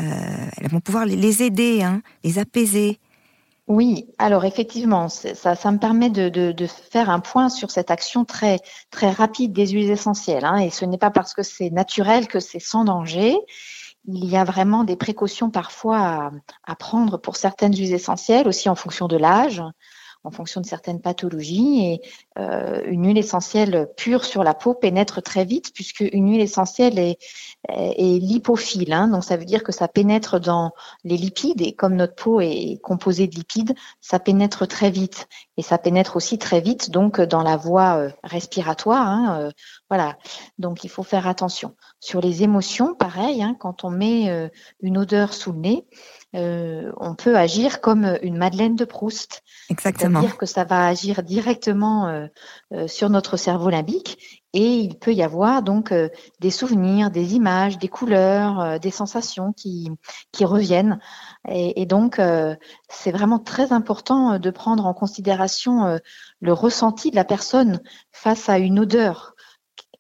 elles 0.58 0.70
vont 0.70 0.82
pouvoir 0.82 1.06
les 1.06 1.44
aider, 1.44 1.82
hein, 1.82 2.02
les 2.24 2.38
apaiser. 2.38 3.00
Oui, 3.68 4.14
alors 4.20 4.46
effectivement, 4.46 5.10
ça, 5.10 5.72
me 5.72 5.80
permet 5.80 6.12
de, 6.12 6.68
faire 6.68 7.10
un 7.10 7.20
point 7.20 7.50
sur 7.50 7.72
cette 7.72 7.90
action 7.90 8.24
très 8.24 8.60
très 8.92 9.10
rapide 9.10 9.54
des 9.54 9.68
huiles 9.68 9.90
essentielles. 9.90 10.46
Hein, 10.46 10.58
et 10.58 10.70
ce 10.70 10.86
n'est 10.86 11.00
pas 11.00 11.10
parce 11.10 11.34
que 11.34 11.42
c'est 11.42 11.72
naturel 11.72 12.28
que 12.28 12.40
c'est 12.40 12.60
sans 12.60 12.86
danger 12.86 13.36
il 14.08 14.26
y 14.26 14.38
a 14.38 14.44
vraiment 14.44 14.84
des 14.84 14.96
précautions 14.96 15.50
parfois 15.50 16.32
à, 16.64 16.76
prendre 16.76 17.18
pour 17.18 17.36
certaines 17.36 17.76
huiles 17.76 17.94
essentielles, 17.94 18.48
aussi 18.48 18.70
en 18.70 18.76
fonction 18.76 19.08
de 19.08 19.18
l'âge, 19.18 19.62
en 20.26 20.32
fonction 20.32 20.60
de 20.60 20.66
certaines 20.66 21.00
pathologies. 21.00 21.86
Et 21.86 22.02
euh, 22.38 22.82
une 22.86 23.08
huile 23.08 23.18
essentielle 23.18 23.88
pure 23.96 24.26
sur 24.26 24.44
la 24.44 24.54
peau 24.54 24.74
pénètre 24.74 25.22
très 25.22 25.46
vite 25.46 25.72
puisque 25.74 26.02
une 26.02 26.30
huile 26.32 26.42
essentielle 26.42 27.00
est, 27.00 27.18
lipophile. 27.68 28.94
Hein, 28.94 29.08
donc 29.08 29.24
ça 29.24 29.38
veut 29.38 29.46
dire 29.46 29.64
que 29.64 29.72
ça 29.72 29.88
pénètre 29.88 30.40
dans 30.40 30.72
les 31.04 31.18
lipides 31.18 31.62
et 31.62 31.74
comme 31.74 31.96
notre 31.96 32.16
peau 32.16 32.40
est 32.40 32.80
composée 32.84 33.28
de 33.28 33.36
lipides, 33.36 33.74
ça 34.02 34.20
pénètre 34.20 34.68
très 34.68 34.92
vite 34.92 35.28
et 35.58 35.64
ça 35.64 35.78
pénètre 35.78 36.16
aussi 36.16 36.38
très 36.38 36.62
vite 36.62 36.92
donc 36.92 37.20
dans 37.22 37.42
la 37.42 37.58
voie 37.58 37.98
euh, 37.98 38.10
respiratoire. 38.24 39.08
Hein, 39.08 39.40
euh, 39.40 39.52
voilà. 39.90 40.18
Donc 40.60 40.84
il 40.84 40.90
faut 40.90 41.04
faire 41.04 41.28
attention. 41.28 41.76
Sur 42.00 42.22
les 42.22 42.44
émotions, 42.44 42.94
pareil. 42.94 43.42
Hein, 43.42 43.56
quand 43.60 43.84
on 43.84 43.90
met 43.90 44.50
une 44.82 44.98
odeur 44.98 45.34
sous 45.34 45.52
le 45.52 45.60
nez, 45.60 45.88
euh, 46.36 46.92
on 46.98 47.16
peut 47.16 47.38
agir 47.38 47.82
comme 47.82 48.18
une 48.22 48.38
Madeleine 48.38 48.76
de 48.76 48.86
Proust. 48.86 49.44
Exactement. 49.70 50.20
C'est-à-dire 50.20 50.38
que 50.38 50.46
ça 50.46 50.64
va 50.64 50.86
agir 50.86 51.24
directement 51.24 52.08
euh, 52.08 52.28
euh, 52.74 52.88
sur 52.88 53.10
notre 53.10 53.38
cerveau 53.38 53.70
limbique 53.70 54.44
et 54.54 54.78
il 54.78 54.98
peut 54.98 55.14
y 55.14 55.24
avoir 55.24 55.64
donc 55.64 55.94
des 56.40 56.50
souvenirs, 56.50 57.12
des 57.12 57.36
images, 57.36 57.78
des 57.78 57.90
couleurs, 57.90 58.80
des 58.80 58.92
sensations 58.92 59.52
qui, 59.52 59.92
qui 60.32 60.46
reviennent. 60.46 61.00
Et, 61.50 61.82
et 61.82 61.86
donc, 61.86 62.22
c'est 62.88 63.12
vraiment 63.12 63.40
très 63.40 63.74
important 63.74 64.40
de 64.40 64.50
prendre 64.52 64.86
en 64.86 64.94
considération 64.94 66.00
le 66.40 66.54
ressenti 66.54 67.12
de 67.12 67.18
la 67.18 67.26
personne 67.26 67.82
face 68.14 68.48
à 68.48 68.58
une 68.58 68.80
odeur, 68.80 69.36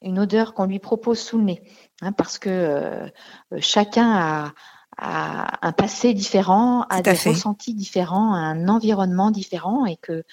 une 0.01 0.19
odeur 0.19 0.53
qu'on 0.53 0.67
lui 0.67 0.79
propose 0.79 1.19
sous 1.19 1.37
le 1.37 1.43
nez. 1.43 1.61
Hein, 2.01 2.13
parce 2.13 2.39
que 2.39 3.11
chacun 3.59 4.09
a, 4.09 4.53
à 4.97 5.67
un 5.67 5.71
passé 5.71 6.13
différent, 6.13 6.85
à 6.89 7.01
des 7.01 7.11
ressentis 7.11 7.73
différents, 7.73 8.33
à 8.33 8.37
un 8.37 8.67
environnement 8.67 9.31
différent 9.31 9.85
et 9.85 9.97
que 9.97 10.23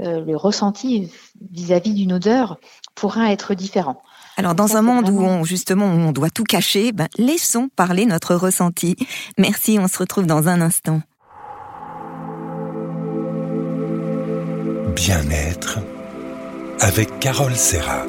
euh, 0.00 0.20
le 0.24 0.36
ressenti 0.36 1.10
vis-à-vis 1.50 1.94
d'une 1.94 2.12
odeur 2.12 2.58
pourra 2.94 3.32
être 3.32 3.54
différent. 3.54 4.02
Alors 4.36 4.54
dans 4.54 4.76
un 4.76 4.82
monde 4.82 5.08
où 5.10 5.20
on 5.20 5.44
justement 5.44 5.86
on 5.86 6.12
doit 6.12 6.30
tout 6.30 6.44
cacher, 6.44 6.92
ben, 6.92 7.08
laissons 7.18 7.68
parler 7.74 8.06
notre 8.06 8.34
ressenti. 8.34 8.96
Merci, 9.38 9.78
on 9.78 9.88
se 9.88 9.98
retrouve 9.98 10.26
dans 10.26 10.48
un 10.48 10.60
instant. 10.60 11.02
Bien-être 14.94 15.78
avec 16.80 17.18
Carole 17.18 17.56
Serra. 17.56 18.04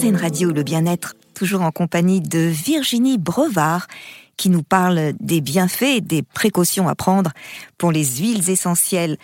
RZN 0.00 0.16
Radio, 0.16 0.50
le 0.50 0.62
bien-être 0.62 1.14
toujours 1.34 1.60
en 1.60 1.72
compagnie 1.72 2.22
de 2.22 2.38
Virginie 2.38 3.18
Brevard, 3.18 3.86
qui 4.38 4.48
nous 4.48 4.62
parle 4.62 5.12
des 5.20 5.42
bienfaits 5.42 5.96
et 5.96 6.00
des 6.00 6.22
précautions 6.22 6.88
à 6.88 6.94
prendre 6.94 7.32
pour 7.76 7.92
les 7.92 8.04
huiles 8.04 8.48
essentielles. 8.48 9.18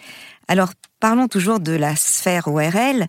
Alors, 0.48 0.72
parlons 1.00 1.28
toujours 1.28 1.60
de 1.60 1.72
la 1.72 1.96
sphère 1.96 2.48
ORL. 2.48 3.06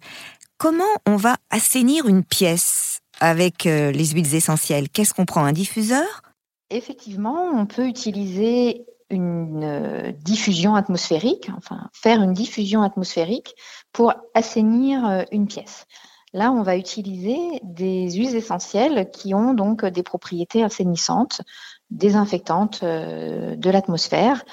Comment 0.57 0.83
on 1.05 1.17
va 1.17 1.35
assainir 1.49 2.07
une 2.07 2.23
pièce 2.23 2.99
avec 3.19 3.65
euh, 3.65 3.91
les 3.91 4.05
huiles 4.05 4.33
essentielles? 4.33 4.87
Qu'est-ce 4.87 5.13
qu'on 5.13 5.25
prend? 5.25 5.43
Un 5.43 5.51
diffuseur? 5.51 6.21
Effectivement, 6.69 7.49
on 7.53 7.65
peut 7.65 7.87
utiliser 7.87 8.85
une 9.09 9.63
euh, 9.63 10.13
diffusion 10.13 10.75
atmosphérique, 10.75 11.49
enfin 11.57 11.89
faire 11.91 12.21
une 12.21 12.33
diffusion 12.33 12.81
atmosphérique 12.81 13.55
pour 13.91 14.13
assainir 14.33 15.05
euh, 15.05 15.23
une 15.33 15.47
pièce. 15.47 15.85
Là, 16.33 16.51
on 16.51 16.61
va 16.61 16.75
utiliser 16.75 17.37
des 17.63 18.11
huiles 18.11 18.35
essentielles 18.35 19.09
qui 19.11 19.33
ont 19.33 19.53
donc 19.53 19.85
des 19.85 20.03
propriétés 20.03 20.61
assainissantes, 20.61 21.41
désinfectantes 21.89 22.81
euh, 22.83 23.55
de 23.55 23.69
l'atmosphère. 23.69 24.43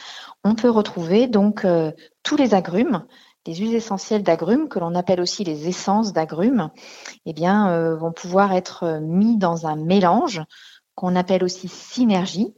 On 0.45 0.55
peut 0.55 0.71
retrouver 0.71 1.27
donc 1.27 1.65
euh, 1.65 1.91
tous 2.23 2.37
les 2.37 2.55
agrumes, 2.55 3.05
les 3.47 3.57
huiles 3.57 3.75
essentielles 3.75 4.23
d'agrumes, 4.23 4.69
que 4.69 4.79
l'on 4.79 4.95
appelle 4.95 5.21
aussi 5.21 5.43
les 5.43 5.69
essences 5.69 6.13
d'agrumes, 6.13 6.71
eh 7.27 7.33
bien, 7.33 7.69
euh, 7.71 7.97
vont 7.97 8.13
pouvoir 8.13 8.53
être 8.53 9.01
mis 9.03 9.37
dans 9.37 9.67
un 9.67 9.77
mélange 9.77 10.43
qu'on 10.95 11.17
appelle 11.17 11.43
aussi 11.43 11.67
synergie, 11.67 12.55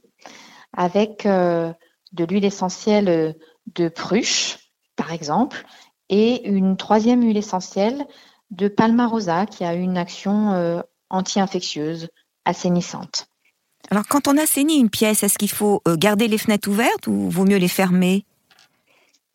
avec 0.76 1.26
de 1.26 2.25
l'huile 2.28 2.44
essentielle 2.44 3.35
de 3.75 3.88
pruche, 3.88 4.58
par 4.94 5.11
exemple, 5.11 5.64
et 6.11 6.46
une 6.46 6.76
troisième 6.76 7.23
huile 7.23 7.38
essentielle 7.38 8.06
de 8.50 8.69
Palmarosa 8.69 9.47
qui 9.47 9.65
a 9.65 9.75
une 9.75 9.97
action 9.97 10.53
euh, 10.53 10.81
anti-infectieuse 11.11 12.09
assainissante. 12.45 13.29
Alors 13.91 14.07
quand 14.09 14.28
on 14.28 14.37
assainit 14.37 14.78
une 14.78 14.91
pièce, 14.91 15.23
est-ce 15.23 15.39
qu'il 15.39 15.50
faut 15.50 15.82
euh, 15.87 15.97
garder 15.97 16.28
les 16.28 16.39
fenêtres 16.39 16.69
ouvertes 16.69 17.06
ou 17.06 17.30
vaut 17.30 17.45
mieux 17.45 17.59
les 17.59 17.69
fermer? 17.69 18.25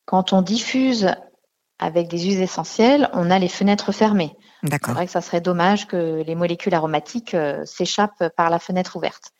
Quand 0.05 0.33
on 0.33 0.41
diffuse 0.41 1.09
avec 1.79 2.07
des 2.09 2.19
huiles 2.19 2.41
essentielles, 2.41 3.09
on 3.13 3.31
a 3.31 3.39
les 3.39 3.47
fenêtres 3.47 3.91
fermées. 3.91 4.35
D'accord. 4.63 4.89
C'est 4.89 4.93
vrai 4.93 5.05
que 5.05 5.11
ça 5.11 5.21
serait 5.21 5.41
dommage 5.41 5.87
que 5.87 6.21
les 6.25 6.35
molécules 6.35 6.73
aromatiques 6.73 7.33
euh, 7.33 7.65
s'échappent 7.65 8.29
par 8.35 8.49
la 8.49 8.59
fenêtre 8.59 8.97
ouverte. 8.97 9.31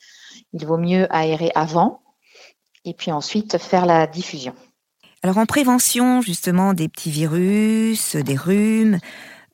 Il 0.54 0.66
vaut 0.66 0.78
mieux 0.78 1.14
aérer 1.14 1.52
avant 1.56 2.02
et 2.86 2.94
puis 2.94 3.12
ensuite 3.12 3.58
faire 3.58 3.86
la 3.86 4.08
diffusion. 4.08 4.56
Alors 5.24 5.38
en 5.38 5.46
prévention 5.46 6.22
justement 6.22 6.74
des 6.74 6.90
petits 6.90 7.12
virus, 7.12 8.16
des 8.16 8.36
rhumes, 8.36 8.98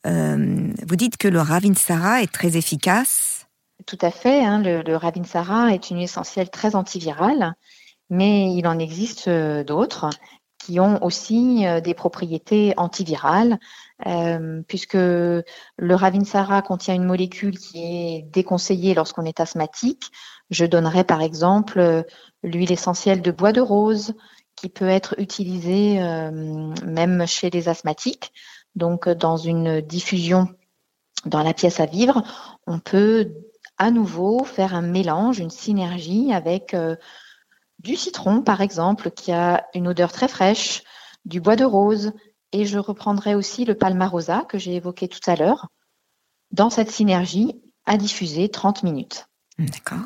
euh, 0.07 0.73
vous 0.87 0.95
dites 0.95 1.17
que 1.17 1.27
le 1.27 1.41
Ravinsara 1.41 2.21
est 2.21 2.31
très 2.31 2.57
efficace. 2.57 3.47
Tout 3.85 3.97
à 4.01 4.11
fait. 4.11 4.43
Hein, 4.43 4.61
le, 4.61 4.95
Ravinsara 4.95 5.73
est 5.73 5.89
une 5.89 5.99
essentielle 5.99 6.49
très 6.49 6.75
antivirale, 6.75 7.53
mais 8.09 8.53
il 8.53 8.67
en 8.67 8.79
existe 8.79 9.27
euh, 9.27 9.63
d'autres 9.63 10.09
qui 10.59 10.79
ont 10.79 11.03
aussi 11.03 11.65
euh, 11.65 11.79
des 11.81 11.93
propriétés 11.93 12.73
antivirales, 12.77 13.59
puisque 14.67 14.93
le 14.93 15.43
Ravinsara 15.79 16.61
contient 16.61 16.93
une 16.93 17.03
molécule 17.03 17.57
qui 17.57 17.79
est 17.79 18.21
déconseillée 18.31 18.93
lorsqu'on 18.93 19.25
est 19.25 19.39
asthmatique. 19.39 20.11
Je 20.51 20.65
donnerai 20.65 21.03
par 21.03 21.23
exemple 21.23 22.05
l'huile 22.43 22.71
essentielle 22.71 23.23
de 23.23 23.31
bois 23.31 23.53
de 23.53 23.61
rose, 23.61 24.13
qui 24.55 24.69
peut 24.69 24.87
être 24.87 25.15
utilisée 25.17 25.99
même 26.85 27.25
chez 27.25 27.49
les 27.49 27.69
asthmatiques. 27.69 28.31
Donc, 28.77 29.09
dans 29.09 29.37
une 29.37 29.81
diffusion 29.81 30.47
dans 31.25 31.41
la 31.41 31.53
pièce 31.53 31.79
à 31.79 31.87
vivre, 31.87 32.23
on 32.67 32.77
peut 32.79 33.33
à 33.79 33.89
nouveau 33.89 34.43
faire 34.43 34.75
un 34.75 34.83
mélange, 34.83 35.39
une 35.39 35.49
synergie 35.49 36.31
avec 36.31 36.75
euh, 36.75 36.95
du 37.79 37.95
citron, 37.95 38.43
par 38.43 38.61
exemple, 38.61 39.09
qui 39.09 39.31
a 39.31 39.65
une 39.73 39.87
odeur 39.87 40.11
très 40.11 40.27
fraîche, 40.27 40.83
du 41.25 41.41
bois 41.41 41.55
de 41.55 41.65
rose, 41.65 42.13
et 42.51 42.65
je 42.65 42.77
reprendrai 42.77 43.33
aussi 43.33 43.65
le 43.65 43.75
palmarosa 43.75 44.45
que 44.47 44.59
j'ai 44.59 44.75
évoqué 44.75 45.07
tout 45.07 45.27
à 45.27 45.35
l'heure, 45.35 45.67
dans 46.51 46.69
cette 46.69 46.91
synergie 46.91 47.59
à 47.85 47.97
diffuser 47.97 48.49
30 48.49 48.83
minutes. 48.83 49.27
D'accord. 49.57 50.05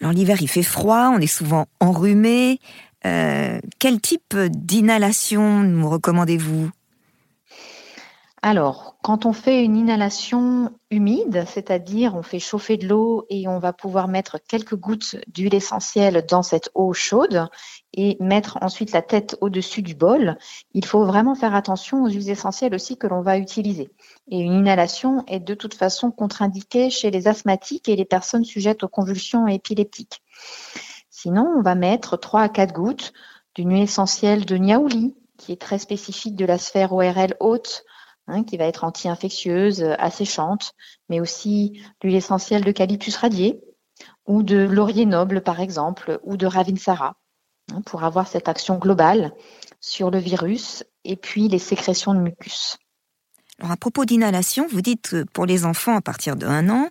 Alors 0.00 0.12
l'hiver, 0.12 0.40
il 0.40 0.48
fait 0.48 0.62
froid, 0.62 1.12
on 1.14 1.18
est 1.18 1.26
souvent 1.26 1.66
enrhumé. 1.78 2.58
Euh, 3.04 3.60
quel 3.78 4.00
type 4.00 4.34
d'inhalation 4.34 5.60
nous 5.60 5.88
recommandez-vous? 5.90 6.70
Alors, 8.44 8.96
quand 9.04 9.24
on 9.24 9.32
fait 9.32 9.64
une 9.64 9.76
inhalation 9.76 10.72
humide, 10.90 11.44
c'est-à-dire 11.46 12.16
on 12.16 12.24
fait 12.24 12.40
chauffer 12.40 12.76
de 12.76 12.88
l'eau 12.88 13.24
et 13.30 13.46
on 13.46 13.60
va 13.60 13.72
pouvoir 13.72 14.08
mettre 14.08 14.38
quelques 14.48 14.74
gouttes 14.74 15.14
d'huile 15.28 15.54
essentielle 15.54 16.26
dans 16.28 16.42
cette 16.42 16.68
eau 16.74 16.92
chaude 16.92 17.46
et 17.94 18.16
mettre 18.18 18.58
ensuite 18.60 18.90
la 18.90 19.00
tête 19.00 19.36
au-dessus 19.40 19.82
du 19.82 19.94
bol, 19.94 20.36
il 20.74 20.84
faut 20.84 21.04
vraiment 21.04 21.36
faire 21.36 21.54
attention 21.54 22.02
aux 22.02 22.08
huiles 22.08 22.30
essentielles 22.30 22.74
aussi 22.74 22.96
que 22.96 23.06
l'on 23.06 23.20
va 23.20 23.38
utiliser. 23.38 23.92
Et 24.28 24.40
une 24.40 24.54
inhalation 24.54 25.24
est 25.28 25.38
de 25.38 25.54
toute 25.54 25.74
façon 25.74 26.10
contre-indiquée 26.10 26.90
chez 26.90 27.12
les 27.12 27.28
asthmatiques 27.28 27.88
et 27.88 27.94
les 27.94 28.04
personnes 28.04 28.44
sujettes 28.44 28.82
aux 28.82 28.88
convulsions 28.88 29.46
épileptiques. 29.46 30.20
Sinon, 31.10 31.48
on 31.56 31.62
va 31.62 31.76
mettre 31.76 32.16
3 32.16 32.40
à 32.40 32.48
4 32.48 32.74
gouttes 32.74 33.12
d'une 33.54 33.70
huile 33.70 33.82
essentielle 33.82 34.46
de 34.46 34.56
niaouli, 34.56 35.14
qui 35.36 35.52
est 35.52 35.60
très 35.60 35.78
spécifique 35.78 36.34
de 36.34 36.44
la 36.44 36.58
sphère 36.58 36.92
ORL 36.92 37.36
haute, 37.38 37.84
Hein, 38.32 38.44
qui 38.44 38.56
va 38.56 38.64
être 38.64 38.84
anti-infectieuse, 38.84 39.82
euh, 39.82 39.94
asséchante, 39.98 40.72
mais 41.10 41.20
aussi 41.20 41.82
l'huile 42.02 42.14
essentielle 42.14 42.64
d'eucalyptus 42.64 43.14
radié 43.16 43.60
ou 44.26 44.42
de 44.42 44.56
laurier 44.56 45.04
noble 45.04 45.42
par 45.42 45.60
exemple, 45.60 46.18
ou 46.22 46.38
de 46.38 46.46
ravinsara, 46.46 47.16
hein, 47.70 47.82
pour 47.84 48.04
avoir 48.04 48.26
cette 48.26 48.48
action 48.48 48.78
globale 48.78 49.32
sur 49.80 50.10
le 50.10 50.18
virus 50.18 50.82
et 51.04 51.16
puis 51.16 51.48
les 51.48 51.58
sécrétions 51.58 52.14
de 52.14 52.20
mucus. 52.20 52.78
Alors 53.58 53.72
à 53.72 53.76
propos 53.76 54.06
d'inhalation, 54.06 54.66
vous 54.66 54.80
dites 54.80 55.10
que 55.10 55.24
pour 55.24 55.44
les 55.44 55.66
enfants 55.66 55.96
à 55.96 56.00
partir 56.00 56.34
de 56.34 56.46
1 56.46 56.70
an, 56.70 56.88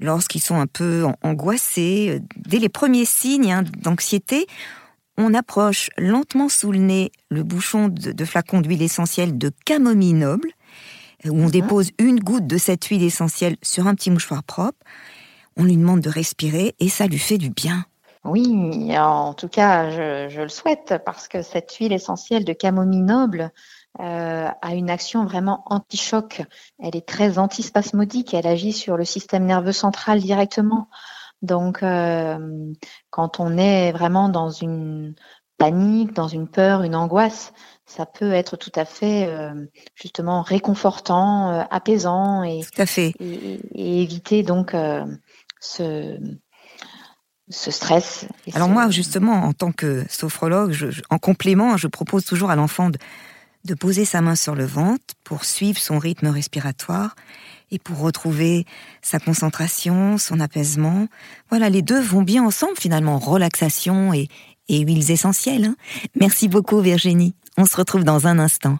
lorsqu'ils 0.00 0.42
sont 0.42 0.56
un 0.56 0.66
peu 0.66 1.06
angoissés, 1.22 2.10
euh, 2.10 2.20
dès 2.36 2.58
les 2.58 2.68
premiers 2.68 3.06
signes 3.06 3.52
hein, 3.52 3.64
d'anxiété, 3.78 4.46
on 5.16 5.32
approche 5.32 5.88
lentement 5.96 6.50
sous 6.50 6.72
le 6.72 6.78
nez 6.78 7.10
le 7.30 7.42
bouchon 7.42 7.88
de, 7.88 8.12
de 8.12 8.24
flacon 8.26 8.60
d'huile 8.60 8.82
essentielle 8.82 9.38
de 9.38 9.50
camomille 9.64 10.12
noble 10.12 10.50
où 11.30 11.36
on 11.36 11.44
mhm. 11.44 11.50
dépose 11.50 11.90
une 11.98 12.20
goutte 12.20 12.46
de 12.46 12.58
cette 12.58 12.84
huile 12.84 13.02
essentielle 13.02 13.56
sur 13.62 13.86
un 13.86 13.94
petit 13.94 14.10
mouchoir 14.10 14.42
propre. 14.42 14.78
On 15.56 15.64
lui 15.64 15.76
demande 15.76 16.00
de 16.00 16.10
respirer 16.10 16.74
et 16.80 16.88
ça 16.88 17.06
lui 17.06 17.18
fait 17.18 17.38
du 17.38 17.50
bien. 17.50 17.84
Oui, 18.24 18.96
en 18.96 19.34
tout 19.34 19.48
cas, 19.48 19.90
je, 19.90 20.40
le 20.40 20.48
souhaite 20.48 20.94
parce 21.04 21.28
que 21.28 21.42
cette 21.42 21.74
huile 21.74 21.92
essentielle 21.92 22.44
de 22.44 22.54
camomille 22.54 23.02
noble 23.02 23.52
a 23.98 24.74
une 24.74 24.90
action 24.90 25.24
vraiment 25.24 25.62
anti-choc. 25.66 26.42
Elle 26.82 26.96
est 26.96 27.06
très 27.06 27.38
antispasmodique. 27.38 28.32
Elle 28.32 28.46
agit 28.46 28.72
sur 28.72 28.96
le 28.96 29.04
système 29.04 29.44
nerveux 29.44 29.72
central 29.72 30.20
directement. 30.20 30.88
Donc, 31.42 31.80
quand 31.80 33.40
on 33.40 33.58
est 33.58 33.92
vraiment 33.92 34.30
dans 34.30 34.50
une 34.50 35.14
panique, 35.58 36.14
dans 36.14 36.28
une 36.28 36.48
peur, 36.48 36.82
une 36.82 36.96
angoisse, 36.96 37.52
ça 37.86 38.06
peut 38.06 38.32
être 38.32 38.56
tout 38.56 38.72
à 38.74 38.84
fait 38.84 39.28
justement 39.94 40.42
réconfortant, 40.42 41.66
apaisant 41.70 42.42
et, 42.42 42.60
tout 42.60 42.80
à 42.80 42.86
fait. 42.86 43.12
et, 43.20 44.02
éviter 44.02 44.42
donc 44.42 44.74
ce, 45.60 46.18
ce 47.50 47.70
stress. 47.70 48.26
Alors 48.54 48.68
moi, 48.68 48.90
justement, 48.90 49.44
en 49.44 49.52
tant 49.52 49.72
que 49.72 50.04
sophrologue, 50.08 50.74
en 51.10 51.18
complément, 51.18 51.76
je 51.76 51.88
propose 51.88 52.24
toujours 52.24 52.50
à 52.50 52.56
l'enfant 52.56 52.90
de, 52.90 52.98
de 53.64 53.74
poser 53.74 54.04
sa 54.04 54.20
main 54.20 54.36
sur 54.36 54.54
le 54.54 54.64
ventre 54.64 55.14
pour 55.24 55.44
suivre 55.44 55.78
son 55.78 55.98
rythme 55.98 56.28
respiratoire 56.28 57.14
et 57.70 57.78
pour 57.78 57.98
retrouver 57.98 58.66
sa 59.02 59.18
concentration, 59.18 60.18
son 60.18 60.40
apaisement. 60.40 61.08
Voilà, 61.48 61.70
les 61.70 61.82
deux 61.82 62.00
vont 62.00 62.22
bien 62.22 62.44
ensemble 62.44 62.76
finalement, 62.78 63.18
relaxation 63.18 64.12
et, 64.12 64.28
et 64.68 64.80
huiles 64.80 65.10
essentielles. 65.10 65.64
Hein. 65.64 65.76
Merci 66.14 66.48
beaucoup 66.48 66.80
Virginie. 66.80 67.34
On 67.56 67.66
se 67.66 67.76
retrouve 67.76 68.02
dans 68.02 68.26
un 68.26 68.40
instant. 68.40 68.78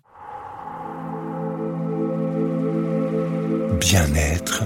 Bien-être 3.79 4.65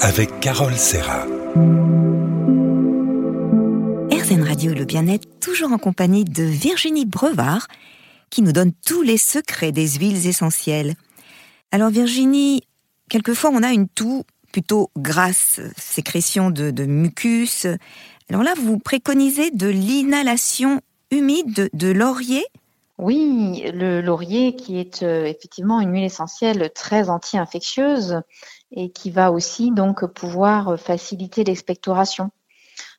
avec 0.00 0.38
Carole 0.38 0.76
Serra. 0.76 1.26
RZN 4.12 4.44
Radio 4.44 4.74
Le 4.74 4.84
Bien-être, 4.84 5.26
toujours 5.40 5.72
en 5.72 5.78
compagnie 5.78 6.24
de 6.24 6.44
Virginie 6.44 7.04
Brevard, 7.04 7.66
qui 8.30 8.42
nous 8.42 8.52
donne 8.52 8.72
tous 8.86 9.02
les 9.02 9.18
secrets 9.18 9.72
des 9.72 9.88
huiles 9.88 10.28
essentielles. 10.28 10.94
Alors 11.72 11.90
Virginie, 11.90 12.62
quelquefois 13.08 13.50
on 13.52 13.64
a 13.64 13.72
une 13.72 13.88
toux 13.88 14.24
plutôt 14.52 14.90
grasse, 14.96 15.60
sécrétion 15.76 16.50
de, 16.50 16.84
mucus. 16.84 17.66
Alors 18.28 18.44
là, 18.44 18.54
vous 18.56 18.78
préconisez 18.78 19.50
de 19.50 19.66
l'inhalation 19.66 20.80
humide 21.10 21.70
de, 21.72 21.88
laurier 21.88 22.44
Oui, 23.02 23.62
le 23.72 24.02
laurier 24.02 24.54
qui 24.56 24.78
est 24.78 25.02
euh, 25.02 25.24
effectivement 25.24 25.80
une 25.80 25.92
huile 25.92 26.04
essentielle 26.04 26.70
très 26.74 27.08
anti-infectieuse 27.08 28.20
et 28.72 28.90
qui 28.90 29.10
va 29.10 29.32
aussi 29.32 29.70
donc 29.70 30.04
pouvoir 30.06 30.78
faciliter 30.78 31.42
l'expectoration. 31.42 32.30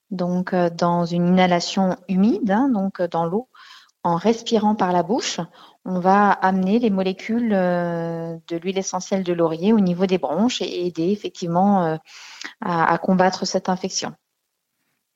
Donc 0.10 0.54
euh, 0.54 0.70
dans 0.70 1.06
une 1.06 1.28
inhalation 1.28 1.98
humide, 2.08 2.50
hein, 2.50 2.70
donc 2.70 3.02
dans 3.02 3.26
l'eau, 3.26 3.48
en 4.04 4.16
respirant 4.16 4.76
par 4.76 4.92
la 4.92 5.04
bouche, 5.04 5.40
on 5.86 6.00
va 6.00 6.32
amener 6.32 6.80
les 6.80 6.90
molécules 6.90 7.54
euh, 7.54 8.38
de 8.48 8.58
l'huile 8.58 8.78
essentielle 8.78 9.24
de 9.24 9.34
laurier 9.34 9.74
au 9.74 9.80
niveau 9.80 10.06
des 10.06 10.18
bronches 10.18 10.62
et 10.62 10.86
aider 10.86 11.12
effectivement 11.12 11.86
euh, 11.86 11.98
à, 12.62 12.98
combattre 12.98 13.46
cette 13.46 13.70
infection. 13.70 14.14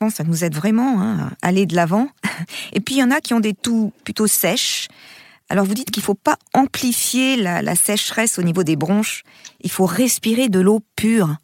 Ça 0.09 0.23
nous 0.23 0.43
aide 0.43 0.55
vraiment 0.55 1.01
hein, 1.01 1.31
à 1.41 1.47
aller 1.47 1.65
de 1.65 1.75
l'avant. 1.75 2.09
Et 2.73 2.79
puis 2.79 2.95
il 2.95 2.97
y 2.99 3.03
en 3.03 3.11
a 3.11 3.21
qui 3.21 3.33
ont 3.33 3.39
des 3.39 3.53
toux 3.53 3.91
plutôt 4.03 4.27
sèches. 4.27 4.87
Alors 5.49 5.65
vous 5.65 5.73
dites 5.73 5.91
qu'il 5.91 6.01
ne 6.01 6.05
faut 6.05 6.15
pas 6.15 6.37
amplifier 6.53 7.37
la, 7.37 7.75
sécheresse 7.75 8.37
au 8.37 8.43
niveau 8.43 8.63
des 8.63 8.75
bronches. 8.75 9.23
Il 9.61 9.71
faut 9.71 9.85
respirer 9.85 10.49
de 10.49 10.59
l'eau 10.59 10.81
pure. 10.95 11.35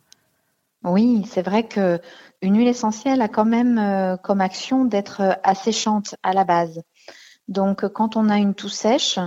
Oui, 0.84 1.26
c'est 1.32 1.44
vrai 1.44 1.68
que 1.68 2.00
une 2.42 2.58
huile 2.58 2.68
essentielle 2.68 3.22
a 3.22 3.28
quand 3.28 3.46
même 3.46 3.78
euh, 3.78 4.18
comme 4.18 4.42
action 4.42 4.84
d'être 4.84 5.40
asséchante 5.44 6.16
à 6.24 6.34
la 6.34 6.44
base. 6.44 6.82
Donc, 7.48 7.88
quand 7.90 8.16
on 8.16 8.30
a 8.30 8.38
une 8.38 8.56
toux 8.56 8.70
sèche, 8.70 9.20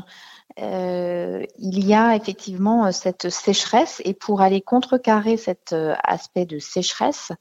euh, 0.61 1.45
il 1.59 1.85
y 1.85 1.95
a 1.95 2.15
effectivement 2.15 2.87
euh, 2.87 2.93
cette 2.93 3.29
sécheresse 3.29 4.01
et 4.05 4.15
pour 4.15 4.41
aller 4.41 4.61
contrecarrer 4.61 5.37
cet 5.37 5.73
euh, 5.73 5.95
aspect 6.05 6.47
de 6.47 6.61
sécheresse, 6.61 7.33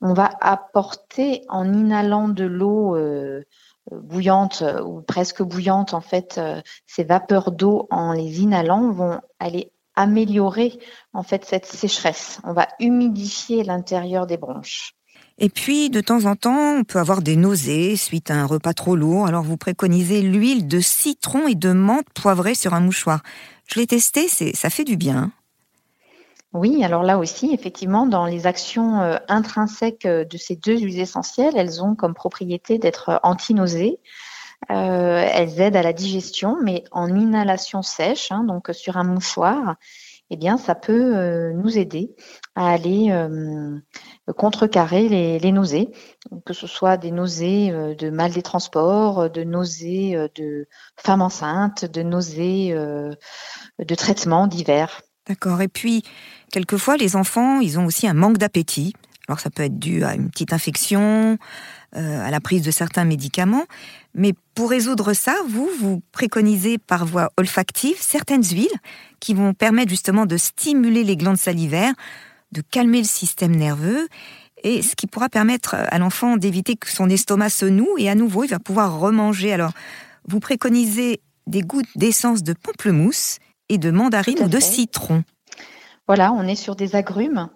on 0.00 0.14
va 0.14 0.30
apporter 0.40 1.42
en 1.48 1.72
inhalant 1.72 2.28
de 2.28 2.44
l'eau 2.44 2.96
bouillante 3.90 4.64
ou 4.84 5.02
presque 5.02 5.42
bouillante, 5.42 5.94
en 5.94 6.00
fait, 6.00 6.40
ces 6.86 7.04
vapeurs 7.04 7.50
d'eau 7.52 7.86
en 7.90 8.12
les 8.12 8.40
inhalant 8.40 8.90
vont 8.90 9.20
aller 9.38 9.72
améliorer 9.96 10.78
en 11.12 11.22
fait 11.22 11.44
cette 11.44 11.66
sécheresse. 11.66 12.40
On 12.44 12.52
va 12.52 12.68
humidifier 12.78 13.64
l'intérieur 13.64 14.26
des 14.26 14.36
bronches. 14.36 14.94
Et 15.38 15.48
puis, 15.48 15.88
de 15.88 16.02
temps 16.02 16.26
en 16.26 16.36
temps, 16.36 16.76
on 16.78 16.84
peut 16.84 16.98
avoir 16.98 17.22
des 17.22 17.36
nausées 17.36 17.96
suite 17.96 18.30
à 18.30 18.34
un 18.34 18.44
repas 18.44 18.74
trop 18.74 18.94
lourd. 18.94 19.26
Alors, 19.26 19.42
vous 19.42 19.56
préconisez 19.56 20.20
l'huile 20.20 20.68
de 20.68 20.80
citron 20.80 21.48
et 21.48 21.54
de 21.54 21.72
menthe 21.72 22.10
poivrée 22.14 22.54
sur 22.54 22.74
un 22.74 22.80
mouchoir. 22.80 23.22
Je 23.66 23.80
l'ai 23.80 23.86
testé, 23.86 24.28
ça 24.28 24.68
fait 24.68 24.84
du 24.84 24.98
bien. 24.98 25.32
Oui, 26.52 26.82
alors 26.82 27.04
là 27.04 27.16
aussi, 27.16 27.52
effectivement, 27.52 28.06
dans 28.06 28.26
les 28.26 28.46
actions 28.48 29.00
euh, 29.00 29.18
intrinsèques 29.28 30.04
euh, 30.04 30.24
de 30.24 30.36
ces 30.36 30.56
deux 30.56 30.78
huiles 30.78 30.98
essentielles, 30.98 31.54
elles 31.56 31.82
ont 31.82 31.94
comme 31.94 32.12
propriété 32.12 32.78
d'être 32.78 33.10
euh, 33.10 33.18
anti-nausées. 33.22 34.00
elles 34.68 35.60
aident 35.60 35.76
à 35.76 35.82
la 35.82 35.92
digestion, 35.92 36.56
mais 36.62 36.82
en 36.90 37.08
inhalation 37.14 37.82
sèche, 37.82 38.32
hein, 38.32 38.42
donc 38.44 38.70
sur 38.72 38.96
un 38.96 39.04
mouchoir, 39.04 39.76
eh 40.30 40.36
bien, 40.36 40.58
ça 40.58 40.74
peut 40.74 41.52
nous 41.52 41.76
aider 41.78 42.14
à 42.54 42.70
aller 42.70 43.10
contrecarrer 44.36 45.08
les, 45.08 45.52
nausées, 45.52 45.88
que 46.44 46.52
ce 46.52 46.68
soit 46.68 46.98
des 46.98 47.10
nausées 47.10 47.72
de 47.98 48.10
mal 48.10 48.32
des 48.32 48.42
transports, 48.42 49.28
de 49.30 49.42
nausées 49.42 50.28
de 50.36 50.68
femmes 50.96 51.22
enceintes, 51.22 51.84
de 51.84 52.02
nausées 52.02 52.72
de 52.72 53.94
traitements 53.96 54.46
divers. 54.46 55.00
D'accord. 55.26 55.60
Et 55.60 55.68
puis, 55.68 56.02
quelquefois, 56.50 56.96
les 56.96 57.16
enfants, 57.16 57.60
ils 57.60 57.78
ont 57.78 57.86
aussi 57.86 58.06
un 58.06 58.14
manque 58.14 58.38
d'appétit. 58.38 58.94
Alors, 59.28 59.40
ça 59.40 59.50
peut 59.50 59.62
être 59.62 59.78
dû 59.78 60.04
à 60.04 60.14
une 60.14 60.28
petite 60.30 60.52
infection, 60.52 61.38
à 61.92 62.30
la 62.30 62.40
prise 62.40 62.62
de 62.62 62.70
certains 62.70 63.04
médicaments. 63.04 63.64
Mais 64.14 64.32
pour 64.54 64.70
résoudre 64.70 65.12
ça, 65.12 65.36
vous, 65.48 65.68
vous 65.78 66.02
préconisez 66.12 66.78
par 66.78 67.06
voie 67.06 67.30
olfactive 67.36 67.96
certaines 68.00 68.44
huiles 68.44 68.68
qui 69.20 69.34
vont 69.34 69.54
permettre 69.54 69.90
justement 69.90 70.26
de 70.26 70.36
stimuler 70.36 71.04
les 71.04 71.16
glandes 71.16 71.36
salivaires, 71.36 71.94
de 72.52 72.60
calmer 72.60 72.98
le 72.98 73.06
système 73.06 73.54
nerveux, 73.54 74.08
et 74.62 74.82
ce 74.82 74.94
qui 74.96 75.06
pourra 75.06 75.28
permettre 75.28 75.74
à 75.74 75.98
l'enfant 75.98 76.36
d'éviter 76.36 76.76
que 76.76 76.90
son 76.90 77.08
estomac 77.08 77.50
se 77.50 77.66
noue, 77.66 77.94
et 77.98 78.10
à 78.10 78.14
nouveau, 78.14 78.44
il 78.44 78.50
va 78.50 78.58
pouvoir 78.58 78.98
remanger. 78.98 79.52
Alors, 79.52 79.72
vous 80.28 80.40
préconisez 80.40 81.20
des 81.46 81.62
gouttes 81.62 81.88
d'essence 81.96 82.42
de 82.42 82.52
pamplemousse 82.52 83.38
et 83.68 83.78
de 83.78 83.90
mandarine 83.90 84.40
ou 84.42 84.48
de 84.48 84.60
citron. 84.60 85.22
Voilà, 86.10 86.32
on 86.32 86.42
est 86.42 86.56
sur 86.56 86.74
des 86.74 86.96
agrumes, 86.96 87.50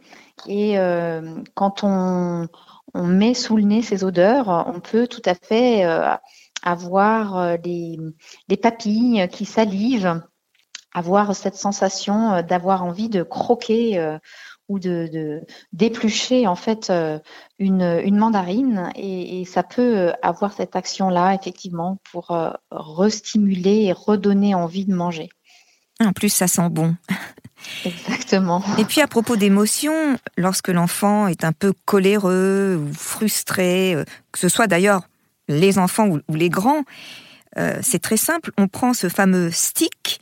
et 0.46 0.78
euh, 0.78 1.42
quand 1.54 1.82
on, 1.82 2.46
met 2.94 3.34
sous 3.34 3.56
le 3.56 3.64
nez 3.64 3.82
ces 3.82 4.04
odeurs, 4.04 4.46
on 4.72 4.78
peut 4.78 5.08
tout 5.08 5.22
à 5.24 5.34
fait 5.34 5.84
euh, 5.84 6.14
avoir 6.62 7.36
euh, 7.36 7.56
les, 7.64 7.98
les 8.46 8.56
papilles 8.56 9.28
qui 9.32 9.44
salivent 9.44 10.22
avoir 10.94 11.34
cette 11.34 11.56
sensation 11.56 12.34
euh, 12.34 12.42
d'avoir 12.42 12.84
envie 12.84 13.08
de 13.08 13.22
croquer 13.22 13.98
euh, 13.98 14.18
ou 14.68 14.78
de, 14.78 15.42
d'éplucher 15.72 16.46
en 16.46 16.54
fait 16.54 16.88
euh, 16.90 17.18
une, 17.58 18.00
une 18.04 18.16
mandarine 18.16 18.90
et, 18.94 19.44
ça 19.44 19.64
peut 19.64 20.12
avoir 20.22 20.52
cette 20.52 20.76
action 20.76 21.10
là 21.10 21.34
effectivement 21.34 21.98
pour 22.10 22.34
restimuler 22.70 23.86
et 23.86 23.92
redonner 23.92 24.54
envie 24.54 24.86
de 24.86 24.94
manger. 24.94 25.28
En 26.04 26.12
plus, 26.12 26.28
ça 26.28 26.46
sent 26.46 26.68
bon. 26.70 26.94
Exactement. 27.84 28.62
Et 28.78 28.84
puis 28.84 29.00
à 29.00 29.06
propos 29.06 29.36
d'émotions, 29.36 30.18
lorsque 30.36 30.68
l'enfant 30.68 31.28
est 31.28 31.44
un 31.44 31.52
peu 31.52 31.72
coléreux 31.86 32.76
ou 32.76 32.92
frustré, 32.92 33.96
que 34.32 34.38
ce 34.38 34.48
soit 34.48 34.66
d'ailleurs 34.66 35.08
les 35.48 35.78
enfants 35.78 36.08
ou, 36.08 36.20
les 36.34 36.50
grands, 36.50 36.84
c'est 37.80 38.02
très 38.02 38.18
simple. 38.18 38.50
On 38.58 38.68
prend 38.68 38.92
ce 38.92 39.08
fameux 39.08 39.50
stick 39.50 40.20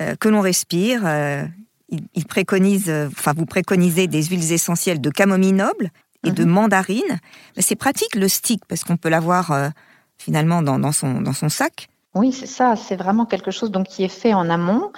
euh, 0.00 0.16
que 0.16 0.28
l'on 0.28 0.40
respire. 0.40 1.02
Euh, 1.04 1.44
il, 1.88 2.24
préconise, 2.24 2.88
euh, 2.88 3.08
enfin 3.16 3.32
vous 3.36 3.46
préconisez 3.46 4.08
des 4.08 4.24
huiles 4.24 4.52
essentielles 4.52 5.00
de 5.00 5.10
camomille 5.10 5.52
noble 5.52 5.90
et 6.24 6.32
de 6.32 6.44
mhm. 6.44 6.50
mandarine. 6.50 7.20
Mais 7.56 7.62
c'est 7.62 7.76
pratique 7.76 8.16
le 8.16 8.26
stick 8.26 8.64
parce 8.66 8.82
qu'on 8.82 8.96
peut 8.96 9.08
l'avoir 9.08 9.70
finalement 10.18 10.62
dans, 10.62 10.90
son, 10.90 11.20
dans 11.20 11.34
son 11.34 11.48
sac. 11.48 11.88
Oui, 12.14 12.32
c'est 12.32 12.46
ça. 12.46 12.74
C'est 12.76 12.96
vraiment 12.96 13.26
quelque 13.26 13.50
chose 13.50 13.70
donc 13.70 13.86
qui 13.86 14.02
est 14.02 14.08
fait 14.08 14.34
en 14.34 14.48
amont 14.48 14.90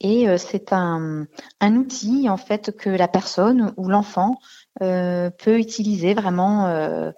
et 0.00 0.26
c'est 0.38 0.72
un, 0.72 1.26
un, 1.60 1.76
outil 1.76 2.28
en 2.28 2.36
fait 2.36 2.76
que 2.76 2.90
la 2.90 3.08
personne 3.08 3.72
ou 3.76 3.88
l'enfant 3.88 4.38
peut 4.80 5.58
utiliser 5.58 6.14
vraiment 6.14 7.12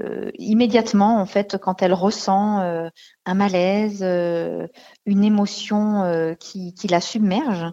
euh, 0.00 0.30
immédiatement, 0.38 1.20
en 1.20 1.26
fait, 1.26 1.58
quand 1.58 1.82
elle 1.82 1.92
ressent 1.92 2.60
euh, 2.60 2.88
un 3.26 3.34
malaise, 3.34 4.00
euh, 4.02 4.66
une 5.06 5.22
émotion 5.24 6.36
qui, 6.38 6.74
la 6.88 7.00
submerge, 7.00 7.66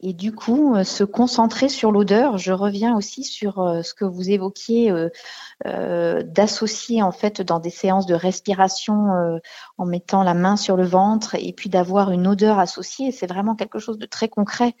et 0.00 0.12
du 0.12 0.32
coup 0.32 0.74
euh, 0.74 0.84
se 0.84 1.04
concentrer 1.04 1.68
sur 1.68 1.90
l'odeur. 1.90 2.38
Je 2.38 2.52
reviens 2.52 2.96
aussi 2.96 3.24
sur 3.24 3.60
euh, 3.60 3.82
ce 3.82 3.94
que 3.94 4.04
vous 4.04 4.30
évoquiez 4.30 4.92
euh, 5.66 6.22
d'associer 6.22 7.02
en 7.02 7.10
fait 7.12 7.42
dans 7.42 7.58
des 7.58 7.70
séances 7.70 8.06
de 8.06 8.14
respiration 8.14 9.40
en 9.76 9.86
mettant 9.86 10.22
la 10.22 10.34
main 10.34 10.56
sur 10.56 10.76
le 10.76 10.84
ventre 10.84 11.34
et 11.34 11.52
puis 11.52 11.68
d'avoir 11.68 12.10
une 12.12 12.26
odeur 12.26 12.58
associée. 12.58 13.10
C'est 13.10 13.26
vraiment 13.26 13.56
quelque 13.56 13.78
chose 13.78 13.98
de 13.98 14.06
très 14.06 14.28
concret 14.28 14.74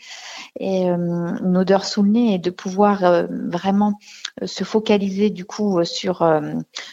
et 0.58 0.88
une 0.88 1.56
odeur 1.56 1.84
sous 1.84 2.02
le 2.02 2.10
nez 2.10 2.34
et 2.34 2.38
de 2.38 2.50
pouvoir 2.50 3.26
vraiment 3.30 3.98
se 4.44 4.64
focaliser 4.64 5.30
du 5.30 5.44
coup 5.44 5.84
sur 5.84 6.28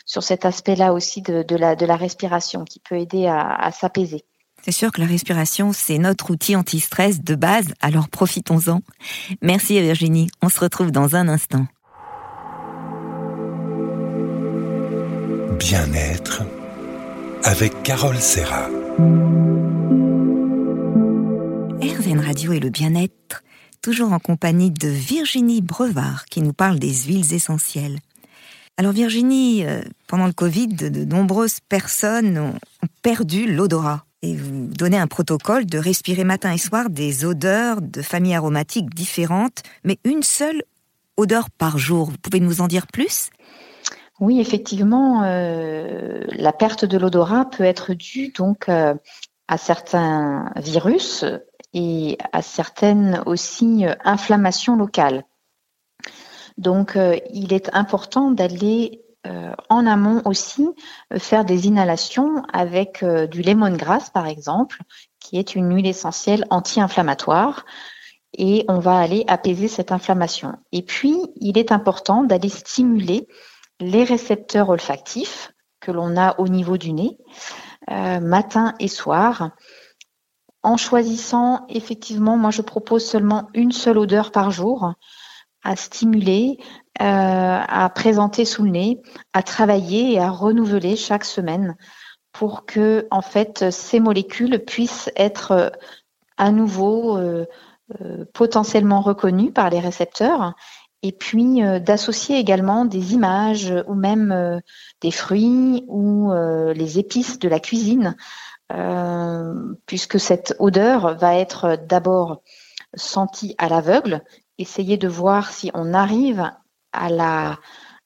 sur 0.05 0.23
cet 0.23 0.45
aspect-là 0.45 0.93
aussi 0.93 1.21
de, 1.21 1.43
de, 1.43 1.55
la 1.55 1.75
de 1.75 1.85
la 1.85 1.95
respiration 1.95 2.65
qui 2.65 2.79
peut 2.79 2.97
aider 2.97 3.27
à, 3.27 3.53
à 3.53 3.71
s'apaiser. 3.71 4.25
C'est 4.65 4.71
sûr 4.71 4.91
que 4.91 4.99
la 4.99 5.05
respiration, 5.05 5.73
c'est 5.73 5.99
notre 5.99 6.31
outil 6.31 6.55
anti-stress 6.55 7.21
de 7.21 7.35
base, 7.35 7.67
alors 7.81 8.09
profitons-en. 8.09 8.81
Merci 9.43 9.79
Virginie, 9.79 10.27
on 10.41 10.49
se 10.49 10.59
retrouve 10.59 10.89
dans 10.89 11.15
un 11.15 11.27
instant. 11.27 11.67
Bien-être 15.59 16.41
avec 17.43 17.83
Carole 17.83 18.17
Serra. 18.17 18.67
RZN 21.79 22.19
Radio 22.19 22.53
et 22.53 22.59
le 22.59 22.71
bien-être, 22.71 23.43
toujours 23.83 24.13
en 24.13 24.19
compagnie 24.19 24.71
de 24.71 24.87
Virginie 24.87 25.61
Brevard 25.61 26.25
qui 26.25 26.41
nous 26.41 26.53
parle 26.53 26.79
des 26.79 27.03
huiles 27.03 27.35
essentielles. 27.35 27.99
Alors 28.77 28.93
Virginie, 28.93 29.63
euh, 29.63 29.83
pendant 30.07 30.25
le 30.25 30.33
Covid, 30.33 30.69
de 30.69 31.05
nombreuses 31.05 31.59
personnes 31.59 32.39
ont 32.39 32.57
perdu 33.03 33.45
l'odorat 33.45 34.04
vous 34.33 34.67
donnez 34.67 34.97
un 34.97 35.07
protocole 35.07 35.65
de 35.65 35.77
respirer 35.77 36.23
matin 36.23 36.51
et 36.51 36.57
soir 36.57 36.89
des 36.89 37.25
odeurs 37.25 37.81
de 37.81 38.01
familles 38.01 38.35
aromatiques 38.35 38.93
différentes, 38.95 39.61
mais 39.83 39.99
une 40.03 40.23
seule 40.23 40.63
odeur 41.17 41.49
par 41.49 41.77
jour. 41.77 42.09
Vous 42.09 42.17
pouvez 42.17 42.39
nous 42.39 42.61
en 42.61 42.67
dire 42.67 42.87
plus? 42.87 43.29
Oui, 44.19 44.39
effectivement, 44.39 45.23
euh, 45.23 46.21
la 46.29 46.53
perte 46.53 46.85
de 46.85 46.97
l'odorat 46.97 47.45
peut 47.49 47.63
être 47.63 47.93
due 47.93 48.29
donc 48.29 48.69
euh, 48.69 48.95
à 49.47 49.57
certains 49.57 50.51
virus 50.55 51.25
et 51.73 52.17
à 52.31 52.41
certaines 52.41 53.21
aussi 53.25 53.85
euh, 53.85 53.93
inflammations 54.05 54.77
locales. 54.77 55.25
Donc, 56.57 56.97
il 57.33 57.51
est 57.51 57.69
important 57.73 58.31
d'aller 58.31 59.01
euh, 59.25 59.53
en 59.69 59.87
amont 59.87 60.21
aussi 60.25 60.67
euh, 61.13 61.19
faire 61.19 61.45
des 61.45 61.67
inhalations 61.67 62.43
avec 62.53 63.01
euh, 63.01 63.25
du 63.27 63.41
lemongrass 63.41 64.09
par 64.09 64.27
exemple, 64.27 64.81
qui 65.19 65.37
est 65.37 65.55
une 65.55 65.73
huile 65.73 65.87
essentielle 65.87 66.45
anti-inflammatoire 66.49 67.65
et 68.37 68.65
on 68.67 68.79
va 68.79 68.97
aller 68.97 69.23
apaiser 69.27 69.67
cette 69.67 69.91
inflammation. 69.91 70.53
Et 70.71 70.83
puis, 70.83 71.15
il 71.37 71.57
est 71.57 71.71
important 71.71 72.23
d'aller 72.23 72.49
stimuler 72.49 73.27
les 73.79 74.03
récepteurs 74.03 74.69
olfactifs 74.69 75.53
que 75.79 75.91
l'on 75.91 76.17
a 76.17 76.39
au 76.39 76.47
niveau 76.47 76.77
du 76.77 76.91
nez, 76.93 77.17
matin 77.87 78.73
et 78.79 78.87
soir, 78.87 79.51
en 80.63 80.77
choisissant 80.77 81.65
effectivement, 81.69 82.37
moi 82.37 82.49
je 82.49 82.63
propose 82.63 83.05
seulement 83.05 83.49
une 83.53 83.71
seule 83.71 83.99
odeur 83.99 84.31
par 84.31 84.49
jour 84.49 84.95
à 85.65 85.75
stimuler, 85.75 86.57
euh, 87.01 87.03
à 87.67 87.89
présenter 87.93 88.45
sous 88.45 88.63
le 88.63 88.69
nez, 88.69 89.01
à 89.33 89.43
travailler 89.43 90.13
et 90.13 90.19
à 90.19 90.29
renouveler 90.29 90.95
chaque 90.95 91.25
semaine 91.25 91.75
pour 92.31 92.65
que 92.65 93.07
en 93.11 93.21
fait 93.21 93.69
ces 93.71 93.99
molécules 93.99 94.59
puissent 94.59 95.11
être 95.17 95.51
euh, 95.51 95.69
à 96.37 96.51
nouveau 96.51 97.17
euh, 97.17 97.45
potentiellement 98.33 99.01
reconnues 99.01 99.51
par 99.51 99.69
les 99.69 99.79
récepteurs 99.79 100.53
et 101.01 101.11
puis 101.11 101.61
d'associer 101.81 102.39
également 102.39 102.83
des 102.85 103.13
images 103.13 103.71
ou 103.87 103.93
même 103.93 104.59
des 105.01 105.11
fruits 105.11 105.85
ou 105.87 106.31
les 106.73 106.97
épices 106.97 107.37
de 107.37 107.47
la 107.47 107.59
cuisine, 107.59 108.15
puisque 109.85 110.19
cette 110.19 110.55
odeur 110.57 111.15
va 111.15 111.35
être 111.35 111.77
d'abord 111.87 112.41
sentie 112.95 113.53
à 113.59 113.69
l'aveugle, 113.69 114.23
essayer 114.57 114.97
de 114.97 115.07
voir 115.07 115.51
si 115.51 115.71
on 115.73 115.93
arrive 115.93 116.51
à 116.91 117.09
la 117.09 117.59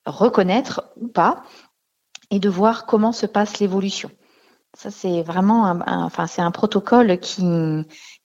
reconnaître 0.06 0.84
ou 0.98 1.08
pas 1.08 1.44
et 2.32 2.40
de 2.40 2.50
voir 2.50 2.86
comment 2.86 3.12
se 3.12 3.26
passe 3.26 3.60
l'évolution. 3.60 4.12
Ça, 4.78 4.92
c'est 4.92 5.24
vraiment 5.24 5.66
un, 5.66 6.04
enfin, 6.04 6.28
c'est 6.28 6.44
un 6.44 6.52
protocole 6.52 7.18
qui, 7.20 7.44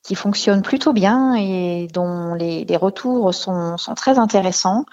qui 0.02 0.14
fonctionne 0.14 0.62
plutôt 0.62 0.92
bien 0.92 1.34
et 1.34 1.88
dont 1.92 2.34
les, 2.34 2.64
les 2.64 2.76
retours 2.76 3.32
sont, 3.32 3.78
sont, 3.78 3.94
très 3.94 4.18
intéressants. 4.18 4.84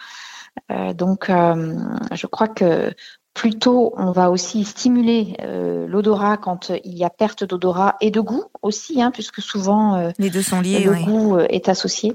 Euh, 0.71 0.93
donc, 0.93 1.29
euh, 1.29 1.77
je 2.13 2.27
crois 2.27 2.47
que 2.47 2.93
plutôt 3.33 3.93
on 3.97 4.11
va 4.11 4.29
aussi 4.29 4.63
stimuler 4.63 5.35
euh, 5.41 5.87
l'odorat 5.87 6.37
quand 6.37 6.71
il 6.83 6.97
y 6.97 7.03
a 7.03 7.09
perte 7.09 7.43
d'odorat 7.43 7.95
et 8.01 8.11
de 8.11 8.21
goût 8.21 8.45
aussi, 8.61 9.01
hein, 9.01 9.11
puisque 9.11 9.41
souvent 9.41 10.11
les 10.17 10.29
deux 10.29 10.41
sont 10.41 10.61
liés, 10.61 10.83
le 10.83 11.03
goût 11.03 11.37
est 11.39 11.67
associé. 11.67 12.13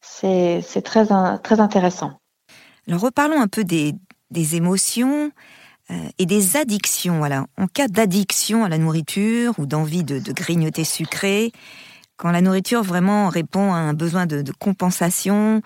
C'est 0.00 0.82
très, 0.84 1.06
très 1.42 1.60
intéressant. 1.60 2.18
Alors 2.88 3.00
reparlons 3.00 3.40
un 3.40 3.48
peu 3.48 3.64
des, 3.64 3.94
des 4.30 4.56
émotions 4.56 5.30
euh, 5.90 5.94
et 6.18 6.26
des 6.26 6.56
addictions. 6.56 7.22
En 7.56 7.66
cas 7.66 7.88
d'addiction 7.88 8.64
à 8.64 8.68
la 8.68 8.78
nourriture 8.78 9.54
ou 9.58 9.66
d'envie 9.66 10.04
de, 10.04 10.20
grignoter 10.32 10.84
sucré, 10.84 11.52
quand 12.16 12.30
la 12.30 12.42
nourriture 12.42 12.82
vraiment 12.82 13.28
répond 13.28 13.72
à 13.72 13.78
un 13.78 13.94
besoin 13.94 14.26
de, 14.26 14.52
compensation, 14.58 15.62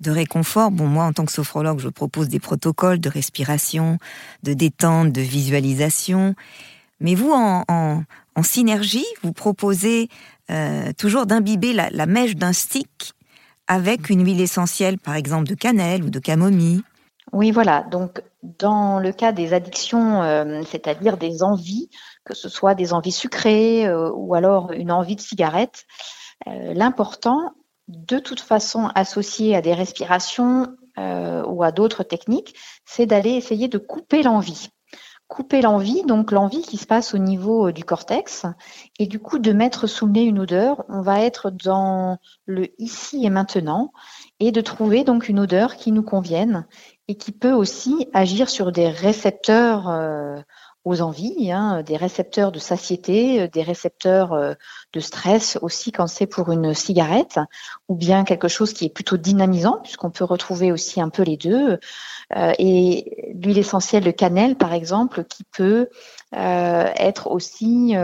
de 0.00 0.10
réconfort, 0.10 0.70
bon 0.70 0.86
moi 0.86 1.04
en 1.04 1.12
tant 1.12 1.24
que 1.24 1.32
sophrologue, 1.32 1.80
je 1.80 1.88
propose 1.88 2.28
des 2.28 2.40
protocoles 2.40 3.00
de 3.00 3.08
respiration, 3.08 3.98
de 4.42 4.52
détente, 4.52 5.12
de 5.12 5.22
visualisation. 5.22 6.34
Mais 7.00 7.14
vous, 7.14 7.32
en, 7.32 8.04
synergie, 8.42 9.06
vous 9.22 9.32
proposez 9.32 10.08
euh, 10.50 10.92
toujours 10.96 11.26
d'imbiber 11.26 11.72
la 11.72 12.06
mèche 12.06 12.36
d'un 12.36 12.52
stick 12.52 13.13
avec 13.66 14.10
une 14.10 14.24
huile 14.24 14.40
essentielle, 14.40 14.98
par 14.98 15.14
exemple 15.14 15.48
de 15.48 15.54
cannelle 15.54 16.04
ou 16.04 16.10
de 16.10 16.18
camomille. 16.18 16.82
Oui, 17.32 17.50
voilà. 17.50 17.82
Donc, 17.82 18.22
dans 18.42 18.98
le 18.98 19.12
cas 19.12 19.32
des 19.32 19.54
addictions, 19.54 20.22
euh, 20.22 20.62
c'est-à-dire 20.70 21.16
des 21.16 21.42
envies, 21.42 21.88
que 22.24 22.34
ce 22.34 22.48
soit 22.48 22.74
des 22.74 22.92
envies 22.92 23.12
sucrées 23.12 23.86
euh, 23.86 24.10
ou 24.14 24.34
alors 24.34 24.72
une 24.72 24.92
envie 24.92 25.16
de 25.16 25.20
cigarette, 25.20 25.84
euh, 26.46 26.74
l'important, 26.74 27.52
de 27.88 28.18
toute 28.18 28.40
façon 28.40 28.90
associé 28.94 29.56
à 29.56 29.60
des 29.60 29.74
respirations 29.74 30.68
ou 30.96 31.64
à 31.64 31.72
d'autres 31.72 32.04
techniques, 32.04 32.54
c'est 32.86 33.04
d'aller 33.04 33.30
essayer 33.30 33.66
de 33.66 33.78
couper 33.78 34.22
l'envie 34.22 34.70
couper 35.28 35.62
l'envie, 35.62 36.02
donc 36.04 36.32
l'envie 36.32 36.62
qui 36.62 36.76
se 36.76 36.86
passe 36.86 37.14
au 37.14 37.18
niveau 37.18 37.68
euh, 37.68 37.72
du 37.72 37.84
cortex, 37.84 38.46
et 38.98 39.06
du 39.06 39.18
coup 39.18 39.38
de 39.38 39.52
mettre 39.52 39.86
sous 39.86 40.06
le 40.06 40.12
nez 40.12 40.22
une 40.22 40.38
odeur, 40.38 40.84
on 40.88 41.00
va 41.00 41.20
être 41.22 41.50
dans 41.50 42.18
le 42.46 42.68
ici 42.78 43.24
et 43.24 43.30
maintenant, 43.30 43.92
et 44.40 44.52
de 44.52 44.60
trouver 44.60 45.04
donc 45.04 45.28
une 45.28 45.40
odeur 45.40 45.76
qui 45.76 45.92
nous 45.92 46.02
convienne 46.02 46.66
et 47.08 47.16
qui 47.16 47.32
peut 47.32 47.52
aussi 47.52 48.08
agir 48.12 48.48
sur 48.48 48.72
des 48.72 48.88
récepteurs 48.88 49.88
euh, 49.88 50.40
aux 50.84 51.00
envies, 51.00 51.50
hein, 51.50 51.82
des 51.82 51.96
récepteurs 51.96 52.52
de 52.52 52.58
satiété, 52.58 53.42
euh, 53.42 53.48
des 53.48 53.62
récepteurs 53.62 54.34
euh, 54.34 54.54
de 54.92 55.00
stress 55.00 55.58
aussi 55.62 55.92
quand 55.92 56.06
c'est 56.06 56.26
pour 56.26 56.52
une 56.52 56.74
cigarette, 56.74 57.40
ou 57.88 57.94
bien 57.94 58.24
quelque 58.24 58.48
chose 58.48 58.74
qui 58.74 58.84
est 58.84 58.90
plutôt 58.90 59.16
dynamisant, 59.16 59.80
puisqu'on 59.82 60.10
peut 60.10 60.24
retrouver 60.24 60.72
aussi 60.72 61.00
un 61.00 61.08
peu 61.08 61.22
les 61.22 61.38
deux. 61.38 61.78
Euh, 62.36 62.52
et 62.58 63.32
l'huile 63.34 63.58
essentielle 63.58 64.04
de 64.04 64.10
cannelle, 64.10 64.56
par 64.56 64.72
exemple, 64.72 65.24
qui 65.24 65.44
peut 65.44 65.88
être 66.32 67.30
aussi 67.30 67.94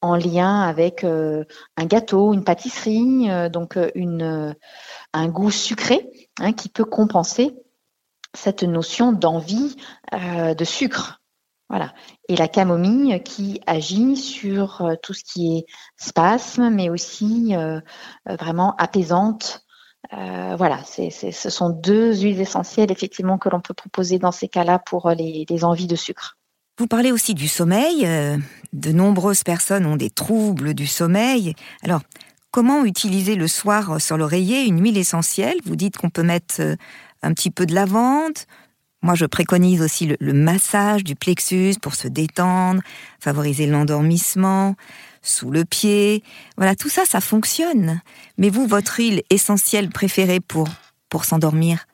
en 0.00 0.16
lien 0.16 0.62
avec 0.62 1.04
un 1.04 1.84
gâteau, 1.84 2.32
une 2.34 2.42
pâtisserie, 2.42 3.28
donc 3.52 3.78
une, 3.94 4.56
un 5.12 5.28
goût 5.28 5.52
sucré 5.52 6.10
hein, 6.40 6.52
qui 6.52 6.70
peut 6.70 6.84
compenser 6.84 7.54
cette 8.34 8.64
notion 8.64 9.12
d'envie 9.12 9.76
de 10.12 10.64
sucre. 10.64 11.17
Voilà. 11.68 11.92
Et 12.28 12.36
la 12.36 12.48
camomille 12.48 13.22
qui 13.22 13.60
agit 13.66 14.16
sur 14.16 14.80
euh, 14.80 14.94
tout 15.02 15.12
ce 15.12 15.22
qui 15.22 15.58
est 15.58 15.66
spasme, 15.96 16.70
mais 16.70 16.88
aussi 16.88 17.54
euh, 17.54 17.80
euh, 18.28 18.36
vraiment 18.36 18.74
apaisante. 18.76 19.64
voilà, 20.10 20.80
c'est, 20.84 21.10
ce 21.10 21.50
sont 21.50 21.68
deux 21.68 22.14
huiles 22.20 22.40
essentielles 22.40 22.90
effectivement 22.90 23.36
que 23.36 23.50
l'on 23.50 23.60
peut 23.60 23.74
proposer 23.74 24.18
dans 24.18 24.32
ces 24.32 24.48
cas-là 24.48 24.78
pour 24.78 25.10
les, 25.10 25.44
les, 25.48 25.64
envies 25.64 25.86
de 25.86 25.96
sucre. 25.96 26.38
Vous 26.78 26.86
parlez 26.86 27.12
aussi 27.12 27.34
du 27.34 27.48
sommeil. 27.48 28.08
De 28.72 28.92
nombreuses 28.92 29.42
personnes 29.42 29.84
ont 29.84 29.96
des 29.96 30.08
troubles 30.08 30.72
du 30.72 30.86
sommeil. 30.86 31.54
Alors, 31.82 32.00
comment 32.50 32.84
utiliser 32.84 33.34
le 33.34 33.48
soir 33.48 34.00
sur 34.00 34.16
l'oreiller 34.16 34.64
une 34.64 34.80
huile 34.82 34.96
essentielle? 34.96 35.58
Vous 35.66 35.76
dites 35.76 35.98
qu'on 35.98 36.10
peut 36.10 36.22
mettre 36.22 36.62
un 37.22 37.34
petit 37.34 37.50
peu 37.50 37.66
de 37.66 37.74
lavande, 37.74 38.38
Moi, 39.00 39.14
je 39.14 39.26
préconise 39.26 39.80
aussi 39.80 40.16
le, 40.18 40.32
massage 40.32 41.04
du 41.04 41.14
plexus 41.14 41.74
pour 41.80 41.94
se 41.94 42.08
détendre, 42.08 42.82
favoriser 43.20 43.66
l'endormissement, 43.66 44.74
sous 45.22 45.50
le 45.50 45.64
pied. 45.64 46.24
Voilà, 46.56 46.74
tout 46.74 46.88
ça, 46.88 47.04
ça 47.04 47.20
fonctionne. 47.20 48.00
Mais 48.38 48.50
vous, 48.50 48.66
votre 48.66 48.96
huile 48.96 49.22
essentielle 49.30 49.90
préférée 49.90 50.40
pour, 50.40 50.68
pour 51.08 51.24
s'endormir? 51.24 51.86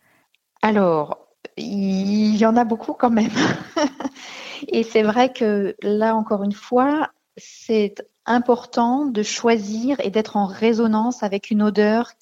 Alors, 0.63 1.19
il 1.59 2.37
y 2.37 2.47
en 2.47 2.57
a 2.57 2.65
beaucoup 2.65 2.95
quand 2.95 3.11
même. 3.11 3.33
Et 4.69 4.83
c'est 4.83 5.03
vrai 5.03 5.31
que 5.31 5.77
là, 5.83 6.15
encore 6.15 6.43
une 6.43 6.53
fois, 6.53 7.11
c'est 7.37 7.97
important 8.25 9.05
de 9.05 9.23
choisir 9.23 10.01
et 10.01 10.11
d'être 10.11 10.39
en 10.39 10.47
résonance 10.47 11.23
avec 11.23 11.51
une 11.51 11.63
odeur 11.63 12.13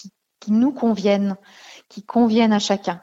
qui 0.40 0.50
nous 0.50 0.72
convienne, 0.72 1.36
qui 1.88 2.02
convienne 2.02 2.52
à 2.52 2.58
chacun. 2.58 3.00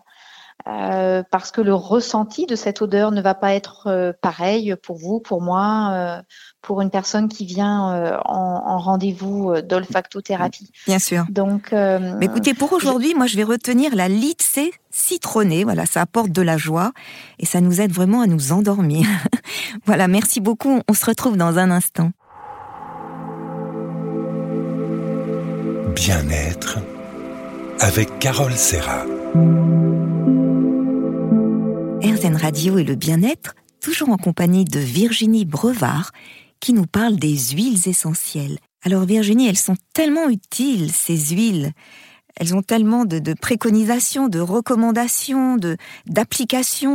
Euh, 0.68 1.24
parce 1.32 1.52
que 1.52 1.62
le 1.62 1.74
ressenti 1.74 2.46
de 2.46 2.56
cette 2.56 2.82
odeur 2.82 3.12
ne 3.12 3.22
va 3.22 3.34
pas 3.34 3.54
être 3.54 3.88
euh, 3.88 4.12
pareil 4.22 4.76
pour 4.84 4.98
vous, 4.98 5.20
pour 5.20 5.42
moi, 5.42 5.90
euh, 5.94 6.22
pour 6.62 6.82
une 6.82 6.90
personne 6.90 7.30
qui 7.30 7.46
vient 7.46 7.94
euh, 7.94 8.18
en, 8.26 8.64
en 8.66 8.78
rendez-vous 8.78 9.62
d'olfactothérapie. 9.62 10.70
Bien 10.86 11.00
sûr. 11.00 11.26
Donc, 11.30 11.72
Mais 11.72 12.26
écoutez, 12.26 12.54
pour 12.54 12.74
aujourd'hui, 12.74 13.12
je... 13.12 13.16
moi, 13.16 13.26
je 13.26 13.38
vais 13.38 13.44
retenir 13.44 13.96
la 13.96 14.10
litse 14.10 14.60
citronnée. 14.92 15.64
Voilà, 15.64 15.86
ça 15.86 16.02
apporte 16.02 16.32
de 16.32 16.42
la 16.42 16.58
joie 16.58 16.92
et 17.40 17.46
ça 17.46 17.62
nous 17.62 17.80
aide 17.80 17.92
vraiment 17.92 18.22
à 18.22 18.28
nous 18.28 18.52
endormir. 18.52 19.08
voilà, 19.86 20.08
merci 20.08 20.42
beaucoup. 20.42 20.82
On 20.90 20.94
se 20.94 21.06
retrouve 21.06 21.38
dans 21.38 21.58
un 21.58 21.72
instant. 21.72 22.12
Bien-être 25.96 26.80
avec 27.80 28.20
Carole 28.20 28.54
Serra. 28.54 29.06
RZN 32.20 32.36
Radio 32.36 32.78
et 32.78 32.84
le 32.84 32.96
bien-être, 32.96 33.56
toujours 33.82 34.10
en 34.10 34.18
compagnie 34.18 34.66
de 34.66 34.80
Virginie 34.80 35.46
Brevard, 35.46 36.12
qui 36.60 36.74
nous 36.74 36.86
parle 36.86 37.16
des 37.16 37.38
huiles 37.38 37.88
essentielles. 37.88 38.60
Alors 38.84 39.06
Virginie, 39.06 39.48
elles 39.48 39.58
sont 39.58 39.78
tellement 39.94 40.28
utiles, 40.30 40.92
ces 40.92 41.18
huiles. 41.34 41.72
Elles 42.36 42.54
ont 42.54 42.62
tellement 42.62 43.06
de, 43.06 43.20
de 43.20 43.34
préconisations, 43.34 44.28
de 44.28 44.40
recommandations, 44.40 45.56
de 45.56 45.78
d'applications. 46.08 46.94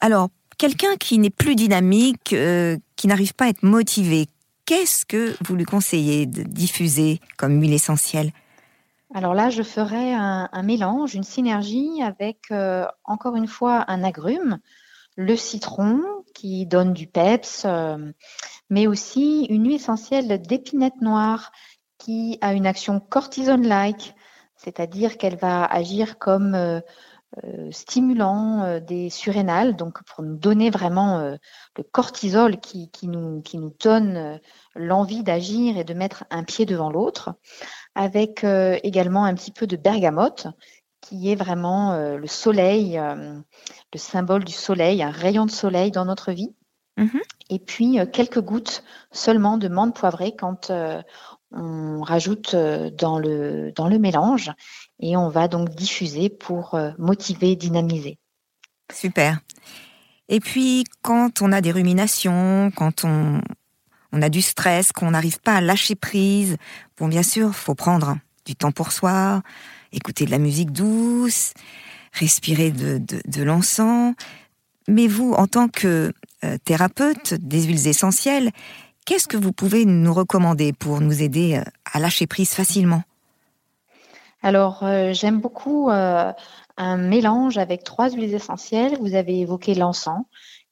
Alors, 0.00 0.30
quelqu'un 0.58 0.96
qui 0.98 1.18
n'est 1.18 1.30
plus 1.30 1.54
dynamique, 1.54 2.32
euh, 2.32 2.76
qui 2.96 3.06
n'arrive 3.06 3.34
pas 3.34 3.44
à 3.44 3.48
être 3.50 3.62
motivé, 3.62 4.26
qu'est-ce 4.64 5.06
que 5.06 5.36
vous 5.46 5.54
lui 5.54 5.64
conseillez 5.64 6.26
de 6.26 6.42
diffuser 6.42 7.20
comme 7.36 7.60
huile 7.60 7.74
essentielle? 7.74 8.32
Alors 9.14 9.34
là, 9.34 9.50
je 9.50 9.62
ferai 9.62 10.12
un, 10.14 10.62
mélange, 10.62 11.14
une 11.14 11.22
synergie 11.22 12.02
avec, 12.02 12.50
euh, 12.50 12.86
encore 13.04 13.36
une 13.36 13.46
fois, 13.46 13.84
un 13.88 14.02
agrume, 14.02 14.58
le 15.16 15.36
citron 15.36 16.02
qui 16.34 16.66
donne 16.66 16.92
du 16.92 17.06
peps, 17.06 17.62
euh, 17.64 18.12
mais 18.68 18.86
aussi 18.86 19.46
une 19.48 19.64
huile 19.64 19.76
essentielle 19.76 20.42
d'épinette 20.42 21.00
noire 21.00 21.52
qui 21.98 22.38
a 22.40 22.52
une 22.52 22.66
action 22.66 23.00
cortisone-like, 23.00 24.14
c'est-à-dire 24.56 25.18
qu'elle 25.18 25.36
va 25.36 25.64
agir 25.64 26.18
comme 26.18 26.54
euh, 26.54 26.80
stimulant 27.70 28.80
des 28.80 29.08
surrénales, 29.08 29.76
donc 29.76 30.02
pour 30.04 30.24
nous 30.24 30.36
donner 30.36 30.70
vraiment 30.70 31.18
le 31.76 31.82
cortisol 31.82 32.58
qui 32.58 32.90
nous 33.08 33.42
donne 33.80 34.40
l'envie 34.74 35.22
d'agir 35.22 35.76
et 35.76 35.84
de 35.84 35.94
mettre 35.94 36.24
un 36.30 36.44
pied 36.44 36.66
devant 36.66 36.90
l'autre 36.90 37.34
avec 37.96 38.44
euh, 38.44 38.78
également 38.84 39.24
un 39.24 39.34
petit 39.34 39.50
peu 39.50 39.66
de 39.66 39.76
bergamote, 39.76 40.46
qui 41.00 41.32
est 41.32 41.34
vraiment 41.34 41.92
euh, 41.92 42.18
le 42.18 42.26
soleil, 42.26 42.98
euh, 42.98 43.34
le 43.92 43.98
symbole 43.98 44.44
du 44.44 44.52
soleil, 44.52 45.02
un 45.02 45.10
rayon 45.10 45.46
de 45.46 45.50
soleil 45.50 45.90
dans 45.90 46.04
notre 46.04 46.30
vie. 46.30 46.54
Mmh. 46.98 47.18
Et 47.50 47.58
puis 47.58 47.98
quelques 48.12 48.40
gouttes 48.40 48.84
seulement 49.12 49.58
de 49.58 49.68
menthe 49.68 49.94
poivrée 49.94 50.34
quand 50.34 50.72
on 51.52 52.00
rajoute 52.00 52.56
dans 52.56 53.18
le, 53.18 53.70
dans 53.72 53.86
le 53.86 53.98
mélange 53.98 54.50
et 54.98 55.14
on 55.14 55.28
va 55.28 55.46
donc 55.46 55.68
diffuser 55.74 56.30
pour 56.30 56.78
motiver, 56.96 57.54
dynamiser. 57.54 58.18
Super. 58.90 59.40
Et 60.30 60.40
puis 60.40 60.84
quand 61.02 61.42
on 61.42 61.52
a 61.52 61.60
des 61.60 61.70
ruminations, 61.70 62.72
quand 62.74 63.04
on, 63.04 63.42
on 64.16 64.22
a 64.22 64.28
du 64.30 64.40
stress, 64.40 64.92
qu'on 64.92 65.10
n'arrive 65.10 65.40
pas 65.40 65.56
à 65.56 65.60
lâcher 65.60 65.94
prise. 65.94 66.56
Bon, 66.98 67.08
bien 67.08 67.22
sûr, 67.22 67.54
faut 67.54 67.74
prendre 67.74 68.16
du 68.46 68.56
temps 68.56 68.72
pour 68.72 68.92
soi, 68.92 69.42
écouter 69.92 70.24
de 70.24 70.30
la 70.30 70.38
musique 70.38 70.72
douce, 70.72 71.52
respirer 72.12 72.70
de, 72.70 73.42
l'encens. 73.42 74.14
Mais 74.88 75.06
vous, 75.06 75.32
en 75.32 75.46
tant 75.46 75.68
que 75.68 76.14
euh, 76.44 76.56
thérapeute 76.64 77.34
des 77.34 77.64
huiles 77.64 77.88
essentielles, 77.88 78.50
qu'est-ce 79.04 79.28
que 79.28 79.36
vous 79.36 79.52
pouvez 79.52 79.84
nous 79.84 80.14
recommander 80.14 80.72
pour 80.72 81.00
nous 81.00 81.22
aider 81.22 81.56
euh, 81.56 81.70
à 81.92 82.00
lâcher 82.00 82.26
prise 82.26 82.50
facilement? 82.50 83.02
Alors, 84.42 84.82
euh, 84.82 85.12
j'aime 85.12 85.40
beaucoup 85.40 85.90
un 85.90 86.96
mélange 86.96 87.58
avec 87.58 87.84
trois 87.84 88.10
huiles 88.10 88.32
essentielles. 88.32 88.96
Vous 89.00 89.14
avez 89.14 89.40
évoqué 89.40 89.74
l'encens 89.74 90.24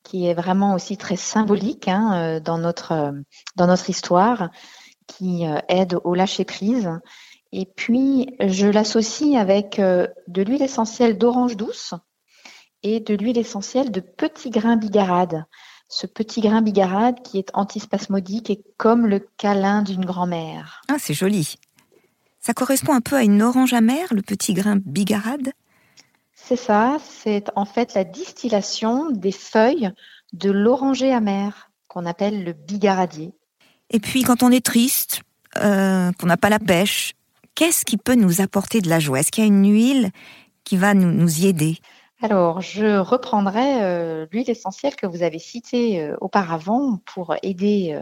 qui 0.05 0.27
est 0.27 0.35
vraiment 0.35 0.75
aussi 0.75 0.97
très 0.97 1.17
symbolique 1.17 1.89
hein, 1.89 2.13
euh, 2.15 2.41
dans, 2.41 2.59
notre, 2.59 2.93
euh, 2.93 3.13
dans 3.57 3.67
notre 3.67 3.91
histoire, 3.91 4.51
qui 5.09 5.47
euh, 5.47 5.59
aide 5.69 5.99
au 6.05 6.15
lâcher 6.15 6.45
prise. 6.45 6.91
Et 7.51 7.67
puis, 7.67 8.37
je 8.41 8.67
l'associe 8.67 9.41
avec 9.41 9.81
de 9.81 10.43
l'huile 10.43 10.63
essentielle 10.63 11.19
d'orange 11.19 11.57
douce 11.57 11.95
et 12.83 12.99
de 12.99 13.15
l'huile 13.15 13.39
essentielle 13.39 13.93
de 13.93 14.01
petit 14.01 14.51
grain 14.51 14.77
bigarade. 14.77 15.45
Ce 15.89 16.09
petit 16.09 16.41
grain 16.41 16.63
bigarade 16.63 17.23
qui 17.23 17.39
est 17.39 17.51
antispasmodique 17.55 18.51
et 18.51 18.65
comme 18.77 19.07
le 19.07 19.21
câlin 19.37 19.83
d'une 19.83 20.05
grand-mère. 20.05 20.83
Ah, 20.89 20.97
c'est 20.99 21.15
joli. 21.15 21.55
Ça 22.41 22.55
correspond 22.55 22.93
un 22.93 23.01
peu 23.01 23.15
à 23.15 23.23
une 23.23 23.41
orange 23.41 23.73
amère, 23.73 24.13
le 24.13 24.23
petit 24.23 24.53
grain 24.53 24.77
bigarade? 24.85 25.53
C'est 26.47 26.57
ça, 26.57 26.99
c'est 27.03 27.51
en 27.57 27.65
fait 27.65 27.95
la 27.95 28.05
distillation 28.05 29.11
des 29.11 29.33
feuilles 29.33 29.91
de 30.33 30.51
l'oranger 30.51 31.13
amer 31.13 31.71
qu'on 31.89 32.05
appelle 32.05 32.45
le 32.45 32.53
bigaradier. 32.53 33.33
Et 33.91 33.99
puis 33.99 34.23
quand 34.23 34.43
on 34.43 34.51
est 34.51 34.65
triste, 34.65 35.23
euh, 35.59 36.13
qu'on 36.19 36.27
n'a 36.27 36.37
pas 36.37 36.51
la 36.51 36.59
pêche, 36.59 37.15
qu'est-ce 37.55 37.85
qui 37.85 37.97
peut 37.97 38.15
nous 38.15 38.41
apporter 38.41 38.81
de 38.81 38.91
la 38.91 39.01
joie? 39.01 39.21
Est-ce 39.21 39.31
qu'il 39.31 39.45
y 39.45 39.47
a 39.47 39.49
une 39.49 39.71
huile 39.71 40.11
qui 40.65 40.77
va 40.77 40.93
nous, 40.93 41.13
nous 41.13 41.41
y 41.41 41.47
aider? 41.47 41.79
Alors, 42.21 42.61
je 42.61 42.99
reprendrai 42.99 43.83
euh, 43.83 44.27
l'huile 44.31 44.51
essentielle 44.51 44.97
que 44.97 45.07
vous 45.07 45.23
avez 45.23 45.39
citée 45.39 46.01
euh, 46.03 46.17
auparavant 46.21 46.99
pour 47.07 47.35
aider 47.43 47.99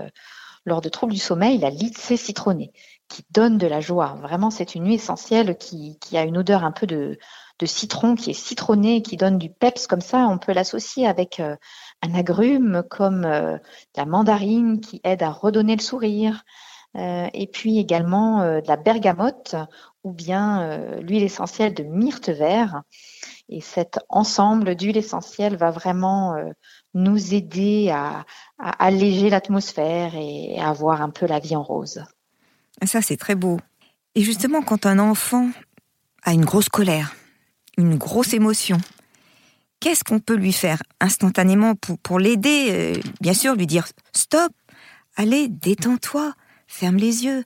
lors 0.65 0.81
de 0.81 0.89
troubles 0.89 1.13
du 1.13 1.19
sommeil, 1.19 1.59
la 1.59 1.71
litse 1.71 2.15
citronnée, 2.15 2.73
qui 3.09 3.25
donne 3.31 3.59
de 3.59 3.67
la 3.67 3.81
joie. 3.81 4.17
Vraiment, 4.21 4.51
c'est 4.51 4.75
une 4.75 4.87
huile 4.87 4.95
essentielle 4.95 5.57
qui, 5.59 5.99
qui, 6.01 6.17
a 6.17 6.23
une 6.23 6.39
odeur 6.39 6.65
un 6.65 6.73
peu 6.73 6.87
de, 6.87 7.19
de 7.63 7.67
citron 7.67 8.17
qui 8.17 8.31
est 8.31 8.35
citronné, 8.35 9.03
qui 9.03 9.17
donne 9.17 9.39
du 9.39 9.49
peps 9.49 9.87
comme 9.87 10.01
ça. 10.01 10.27
On 10.27 10.37
peut 10.37 10.53
l'associer 10.53 11.07
avec 11.07 11.39
euh, 11.39 11.55
un 12.03 12.13
agrume 12.13 12.83
comme 12.91 13.25
euh, 13.25 13.57
la 13.97 14.05
mandarine 14.05 14.81
qui 14.81 15.01
aide 15.05 15.23
à 15.23 15.31
redonner 15.31 15.77
le 15.77 15.81
sourire. 15.81 16.43
Euh, 16.97 17.29
et 17.33 17.47
puis 17.47 17.79
également 17.79 18.41
de 18.41 18.67
la 18.67 18.77
bergamote 18.77 19.55
ou 20.05 20.13
bien 20.13 20.77
l'huile 21.01 21.23
essentielle 21.23 21.73
de 21.73 21.85
myrte 21.85 22.29
vert. 22.29 22.83
Et 23.49 23.61
cet 23.61 24.01
ensemble 24.09 24.75
d'huile 24.75 24.97
essentielle 24.97 25.57
va 25.57 25.71
vraiment 25.71 26.35
nous 26.93 27.33
aider 27.33 27.91
à, 27.91 28.27
à 28.59 28.85
alléger 28.85 29.31
l'atmosphère 29.31 30.15
et 30.17 30.59
à 30.59 30.69
avoir 30.69 31.01
un 31.01 31.11
peu 31.11 31.27
la 31.27 31.39
vie 31.39 31.55
en 31.55 31.63
rose. 31.63 32.05
Ça, 32.85 33.01
c'est 33.01 33.17
très 33.17 33.37
beau. 33.37 33.59
Et 34.17 34.23
justement, 34.23 34.61
quand 34.61 34.85
un 34.85 34.99
enfant 34.99 35.49
a 36.25 36.33
une 36.33 36.45
grosse 36.45 36.69
colère, 36.69 37.15
une 37.77 37.97
grosse 37.97 38.35
émotion. 38.35 38.79
Qu'est-ce 39.81 40.05
qu'on 40.05 40.21
peut 40.21 40.37
lui 40.37 40.53
faire 40.53 40.81
instantanément 41.01 41.75
pour, 41.75 41.99
pour 41.99 42.21
l'aider 42.21 42.69
euh, 42.71 43.01
Bien 43.21 43.35
sûr, 43.35 43.57
lui 43.57 43.67
dire 43.67 43.89
stop, 44.13 44.53
allez, 45.17 45.49
détends-toi, 45.49 46.35
ferme 46.69 46.97
les 46.97 47.25
yeux. 47.25 47.43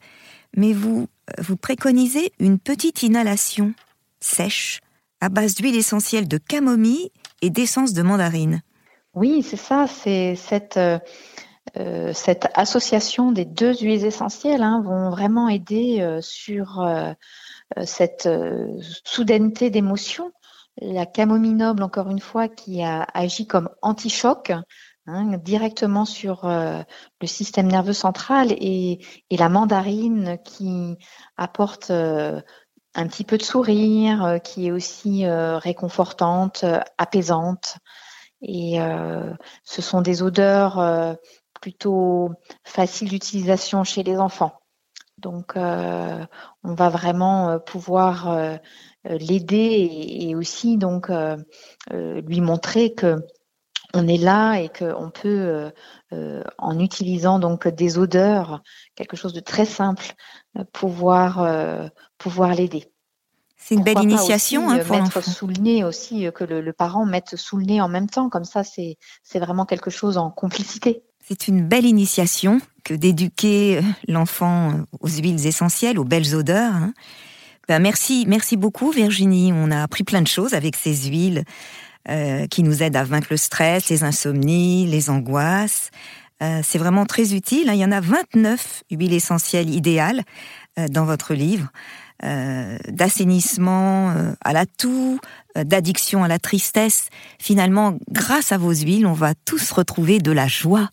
Mais 0.54 0.74
vous, 0.74 1.08
euh, 1.30 1.42
vous 1.42 1.56
préconisez 1.56 2.32
une 2.38 2.58
petite 2.58 3.02
inhalation 3.02 3.72
sèche 4.20 4.80
à 5.22 5.30
base 5.30 5.54
d'huile 5.54 5.76
essentielle 5.76 6.28
de 6.28 6.36
camomille 6.36 7.10
et 7.40 7.48
d'essence 7.48 7.94
de 7.94 8.02
mandarine. 8.02 8.60
Oui, 9.14 9.42
c'est 9.42 9.56
ça, 9.56 9.86
c'est 9.86 10.36
cette, 10.36 10.76
euh, 10.76 12.12
cette 12.12 12.48
association 12.52 13.32
des 13.32 13.46
deux 13.46 13.74
huiles 13.78 14.04
essentielles 14.04 14.62
hein, 14.62 14.82
vont 14.84 15.08
vraiment 15.08 15.48
aider 15.48 16.18
sur 16.20 16.86
cette 17.84 18.28
soudaineté 19.04 19.70
d'émotion. 19.70 20.32
La 20.78 21.06
camomille 21.06 21.54
noble, 21.54 21.82
encore 21.82 22.10
une 22.10 22.20
fois, 22.20 22.48
qui 22.48 22.82
a 22.82 23.06
agi 23.14 23.46
comme 23.46 23.70
anti-choc, 23.82 24.52
Hein, 25.08 25.38
directement 25.38 26.04
sur 26.04 26.46
euh, 26.46 26.82
le 27.20 27.26
système 27.28 27.68
nerveux 27.68 27.92
central 27.92 28.50
et, 28.50 28.98
et, 29.30 29.36
la 29.36 29.48
mandarine 29.48 30.36
qui 30.44 30.96
apporte 31.36 31.92
euh, 31.92 32.40
un 32.96 33.06
petit 33.06 33.22
peu 33.22 33.38
de 33.38 33.44
sourire, 33.44 34.24
euh, 34.24 34.38
qui 34.38 34.66
est 34.66 34.72
aussi 34.72 35.24
réconfortante, 35.26 36.64
apaisante. 36.98 37.76
Et 38.42 38.78
ce 39.64 39.82
sont 39.82 40.02
des 40.02 40.22
odeurs 40.22 41.16
plutôt 41.60 42.30
faciles 42.64 43.08
d'utilisation 43.08 43.82
chez 43.84 44.02
les 44.02 44.18
enfants. 44.18 44.60
Donc, 45.26 45.54
on 45.56 46.74
va 46.74 46.88
vraiment 46.88 47.58
pouvoir 47.58 48.58
l'aider 49.04 49.90
et, 50.20 50.36
aussi 50.36 50.78
donc 50.78 51.10
lui 51.90 52.40
montrer 52.40 52.94
que 52.94 53.16
on 53.92 54.06
est 54.06 54.18
là 54.18 54.60
et 54.60 54.68
qu'on 54.68 55.10
peut, 55.10 55.72
en 56.58 56.78
utilisant 56.78 57.40
donc 57.40 57.66
des 57.66 57.98
odeurs, 57.98 58.62
quelque 58.94 59.16
chose 59.16 59.32
de 59.32 59.40
très 59.40 59.64
simple, 59.64 60.14
pouvoir 60.72 61.90
pouvoir 62.18 62.54
l'aider. 62.54 62.92
C'est 63.56 63.74
une 63.74 63.82
belle 63.82 64.04
initiation 64.04 64.68
aussi, 64.68 64.80
hein, 64.80 65.02
mettre 65.02 65.24
sous 65.24 65.48
le 65.48 65.54
nez 65.54 65.82
aussi 65.82 66.28
que 66.32 66.44
le, 66.44 66.72
parent 66.72 67.04
mette 67.04 67.34
sous 67.34 67.56
le 67.56 67.64
nez 67.64 67.80
en 67.80 67.88
même 67.88 68.08
temps, 68.08 68.28
comme 68.28 68.44
ça 68.44 68.62
c'est 68.62 68.96
c'est 69.24 69.40
vraiment 69.40 69.66
quelque 69.66 69.90
chose 69.90 70.18
en 70.18 70.30
complicité. 70.30 71.02
C'est 71.28 71.48
une 71.48 71.66
belle 71.66 71.86
initiation 71.86 72.60
que 72.84 72.94
d'éduquer 72.94 73.80
l'enfant 74.06 74.74
aux 75.00 75.08
huiles 75.08 75.44
essentielles, 75.44 75.98
aux 75.98 76.04
belles 76.04 76.36
odeurs. 76.36 76.72
Hein. 76.72 76.94
Ben 77.66 77.80
merci, 77.80 78.56
beaucoup 78.56 78.92
Virginie. 78.92 79.52
On 79.52 79.72
a 79.72 79.82
appris 79.82 80.04
plein 80.04 80.22
de 80.22 80.28
choses 80.28 80.54
avec 80.54 80.76
ces 80.76 81.08
huiles 81.08 81.42
euh, 82.08 82.46
qui 82.46 82.62
nous 82.62 82.84
aident 82.84 82.94
à 82.94 83.02
vaincre 83.02 83.26
le 83.30 83.36
stress, 83.36 83.88
les 83.88 84.04
insomnies, 84.04 84.86
les 84.86 85.10
angoisses. 85.10 85.90
Euh, 86.44 86.60
c'est 86.62 86.78
vraiment 86.78 87.06
très 87.06 87.34
utile. 87.34 87.70
Hein. 87.70 87.74
Il 87.74 87.80
y 87.80 87.84
en 87.84 87.90
a 87.90 88.00
29 88.00 88.84
huiles 88.92 89.14
essentielles 89.14 89.70
idéales 89.70 90.22
euh, 90.78 90.86
dans 90.86 91.06
votre 91.06 91.34
livre. 91.34 91.72
D'assainissement 92.22 94.14
à 94.40 94.52
la 94.52 94.66
toux, 94.66 95.18
d'addiction 95.54 96.24
à 96.24 96.28
la 96.28 96.38
tristesse. 96.38 97.08
Finalement, 97.38 97.98
grâce 98.10 98.52
à 98.52 98.58
vos 98.58 98.72
huiles, 98.72 99.06
on 99.06 99.12
va 99.12 99.34
tous 99.44 99.70
retrouver 99.72 100.18
de 100.18 100.32
la 100.32 100.48
joie. 100.48 100.90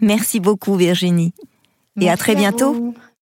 Merci 0.00 0.40
beaucoup 0.40 0.76
Virginie. 0.76 1.34
Et 2.00 2.08
à 2.08 2.16
très 2.16 2.34
bientôt. 2.34 2.94